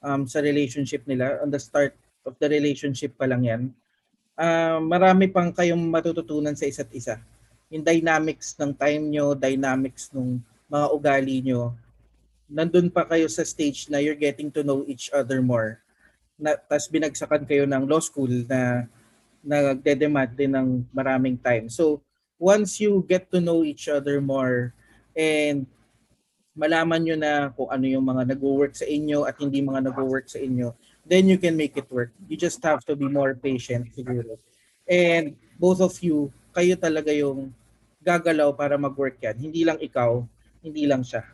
um, 0.00 0.24
sa 0.24 0.40
relationship 0.40 1.04
nila, 1.04 1.36
on 1.44 1.52
the 1.52 1.60
start 1.60 1.92
of 2.24 2.32
the 2.40 2.48
relationship 2.48 3.12
pa 3.20 3.28
lang 3.28 3.44
yan, 3.44 3.62
ah, 4.40 4.80
marami 4.80 5.28
pang 5.28 5.52
kayong 5.52 5.84
matututunan 5.92 6.56
sa 6.56 6.64
isa't 6.64 6.88
isa. 6.96 7.20
Yung 7.68 7.84
dynamics 7.84 8.56
ng 8.56 8.72
time 8.72 9.04
nyo, 9.12 9.36
dynamics 9.36 10.08
ng 10.16 10.40
mga 10.72 10.86
ugali 10.96 11.36
nyo, 11.44 11.76
nandun 12.48 12.88
pa 12.88 13.04
kayo 13.04 13.28
sa 13.28 13.44
stage 13.44 13.92
na 13.92 14.00
you're 14.00 14.16
getting 14.16 14.48
to 14.48 14.64
know 14.64 14.80
each 14.88 15.12
other 15.12 15.44
more. 15.44 15.80
Na, 16.40 16.56
Tapos 16.56 16.88
binagsakan 16.88 17.44
kayo 17.44 17.64
ng 17.68 17.84
law 17.88 18.00
school 18.00 18.30
na 18.48 18.86
nagdedemand 19.42 20.32
din 20.38 20.54
ng 20.54 20.68
maraming 20.94 21.36
time. 21.36 21.66
So, 21.66 22.00
once 22.38 22.78
you 22.78 23.02
get 23.06 23.30
to 23.30 23.42
know 23.42 23.66
each 23.66 23.90
other 23.90 24.22
more 24.22 24.74
and 25.14 25.66
malaman 26.52 27.00
nyo 27.02 27.16
na 27.16 27.32
kung 27.54 27.68
ano 27.70 27.84
yung 27.88 28.04
mga 28.04 28.34
nag-work 28.36 28.76
sa 28.76 28.86
inyo 28.86 29.24
at 29.24 29.36
hindi 29.40 29.64
mga 29.64 29.90
nag-work 29.90 30.28
sa 30.28 30.38
inyo, 30.38 30.76
then 31.06 31.26
you 31.26 31.40
can 31.40 31.56
make 31.56 31.74
it 31.74 31.88
work. 31.90 32.12
You 32.28 32.36
just 32.36 32.60
have 32.62 32.84
to 32.86 32.94
be 32.94 33.08
more 33.08 33.34
patient 33.34 33.90
siguro. 33.90 34.38
And 34.86 35.34
both 35.58 35.80
of 35.82 35.96
you, 36.04 36.30
kayo 36.52 36.76
talaga 36.78 37.10
yung 37.10 37.50
gagalaw 38.02 38.54
para 38.54 38.76
mag-work 38.76 39.18
yan. 39.22 39.38
Hindi 39.38 39.62
lang 39.66 39.78
ikaw, 39.80 40.22
hindi 40.62 40.84
lang 40.86 41.02
siya. 41.02 41.24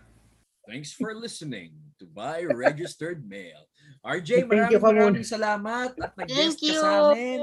Thanks 0.69 0.93
for 0.93 1.17
listening 1.17 1.73
to 1.97 2.05
Buy 2.05 2.45
Registered 2.45 3.25
Mail. 3.25 3.68
RJ, 3.99 4.29
Thank 4.31 4.49
maraming 4.49 4.71
you, 4.71 4.81
Kamon. 4.81 4.95
maraming 5.11 5.27
salamat 5.27 5.91
at 5.93 6.13
nag-guest 6.15 6.39
Thank 6.39 6.57
ka 6.57 6.67
you. 6.71 6.79
sa 6.79 6.91
amin. 7.11 7.39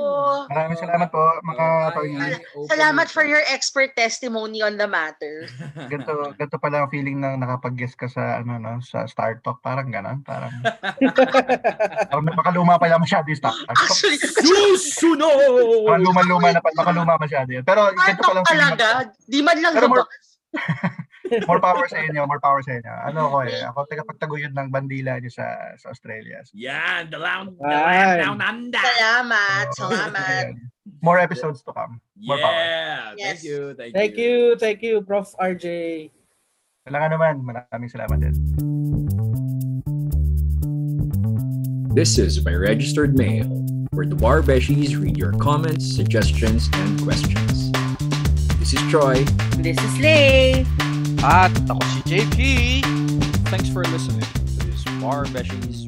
maraming 0.47 0.79
salamat 0.79 1.07
po, 1.11 1.23
mga 1.43 1.65
ay, 1.67 1.91
open 2.55 2.69
Salamat 2.71 3.07
for 3.11 3.23
your 3.23 3.43
expert 3.47 3.91
testimony 3.93 4.63
on 4.63 4.75
the 4.75 4.87
matter. 4.87 5.45
Ganito, 5.91 6.31
ganito 6.33 6.57
pala 6.57 6.83
ang 6.83 6.89
feeling 6.89 7.19
na 7.19 7.35
nakapag-guest 7.35 7.95
ka 7.95 8.07
sa 8.07 8.39
ano 8.39 8.55
no, 8.55 8.79
sa 8.79 9.03
Star 9.05 9.37
Talk, 9.39 9.59
parang 9.59 9.91
gano'n, 9.91 10.23
parang 10.23 10.53
parang 12.09 12.25
makaluma 12.31 12.79
pa 12.79 12.87
lang 12.87 13.03
masyado 13.03 13.27
yung 13.27 13.37
Star 13.37 13.51
Talk. 13.51 13.75
Actually, 13.75 14.17
Susunod! 14.17 15.85
Parang 15.85 16.03
luma-luma 16.03 16.49
na 16.49 16.63
pa, 16.63 16.71
makaluma 16.73 17.19
masyado 17.19 17.51
yun. 17.51 17.63
Pero 17.63 17.91
ganito 17.91 18.21
pala 18.23 18.39
ang 18.41 18.47
feeling 18.47 18.63
na- 18.63 18.79
talaga. 18.79 18.87
Di 19.27 19.39
man 19.43 19.57
lang 19.59 19.73
Pero 19.75 19.87
more-. 19.91 20.07
more 21.47 21.59
power 21.59 21.85
sa 21.89 21.97
inyo, 22.01 22.21
more 22.27 22.39
power 22.39 22.61
sa 22.61 22.77
inyo. 22.77 22.93
Ano 23.09 23.29
ko 23.33 23.37
eh, 23.45 23.61
ako 23.65 23.85
tagapagtaguyod 23.89 24.53
ng 24.53 24.67
bandila 24.69 25.17
niyo 25.17 25.31
sa 25.33 25.73
sa 25.79 25.89
Australia. 25.89 26.41
Yan, 26.53 27.09
the 27.09 27.17
land, 27.17 27.57
the 27.57 27.65
land 27.67 28.21
down 28.21 28.39
under. 28.41 28.79
Salamat. 28.81 29.65
So, 29.73 29.89
Salamat. 29.89 30.53
More 31.01 31.17
episodes 31.17 31.65
to 31.65 31.73
come. 31.73 31.97
More 32.17 32.37
power. 32.37 32.53
Yeah, 32.53 33.17
thank 33.17 33.41
Yes. 33.41 33.43
you, 33.43 33.73
thank, 33.73 33.93
Thank 33.93 34.13
you, 34.17 34.53
thank 34.57 34.79
you, 34.85 35.01
Prof. 35.01 35.33
RJ. 35.41 35.65
Kailangan 36.85 37.09
naman, 37.17 37.33
maraming 37.41 37.89
salamat 37.89 38.17
din. 38.21 38.33
This 41.97 42.17
is 42.21 42.37
by 42.37 42.53
registered 42.53 43.17
mail, 43.17 43.49
where 43.97 44.05
the 44.05 44.13
Bar 44.17 44.41
Beshies 44.45 44.93
read 44.93 45.17
your 45.17 45.33
comments, 45.41 45.89
suggestions, 45.89 46.69
and 46.73 47.01
questions. 47.01 47.71
This 48.61 48.73
is 48.77 48.81
Troy. 48.91 49.25
This 49.57 49.77
is 49.81 49.93
Lay. 49.97 50.65
At 51.25 51.49
ako 51.65 51.81
si 51.89 51.99
JP. 52.05 52.37
Thanks 53.49 53.65
for 53.73 53.81
listening 53.89 54.21
to 54.21 54.65
this 54.69 54.85
Bar 55.01 55.25
Beshies. 55.33 55.84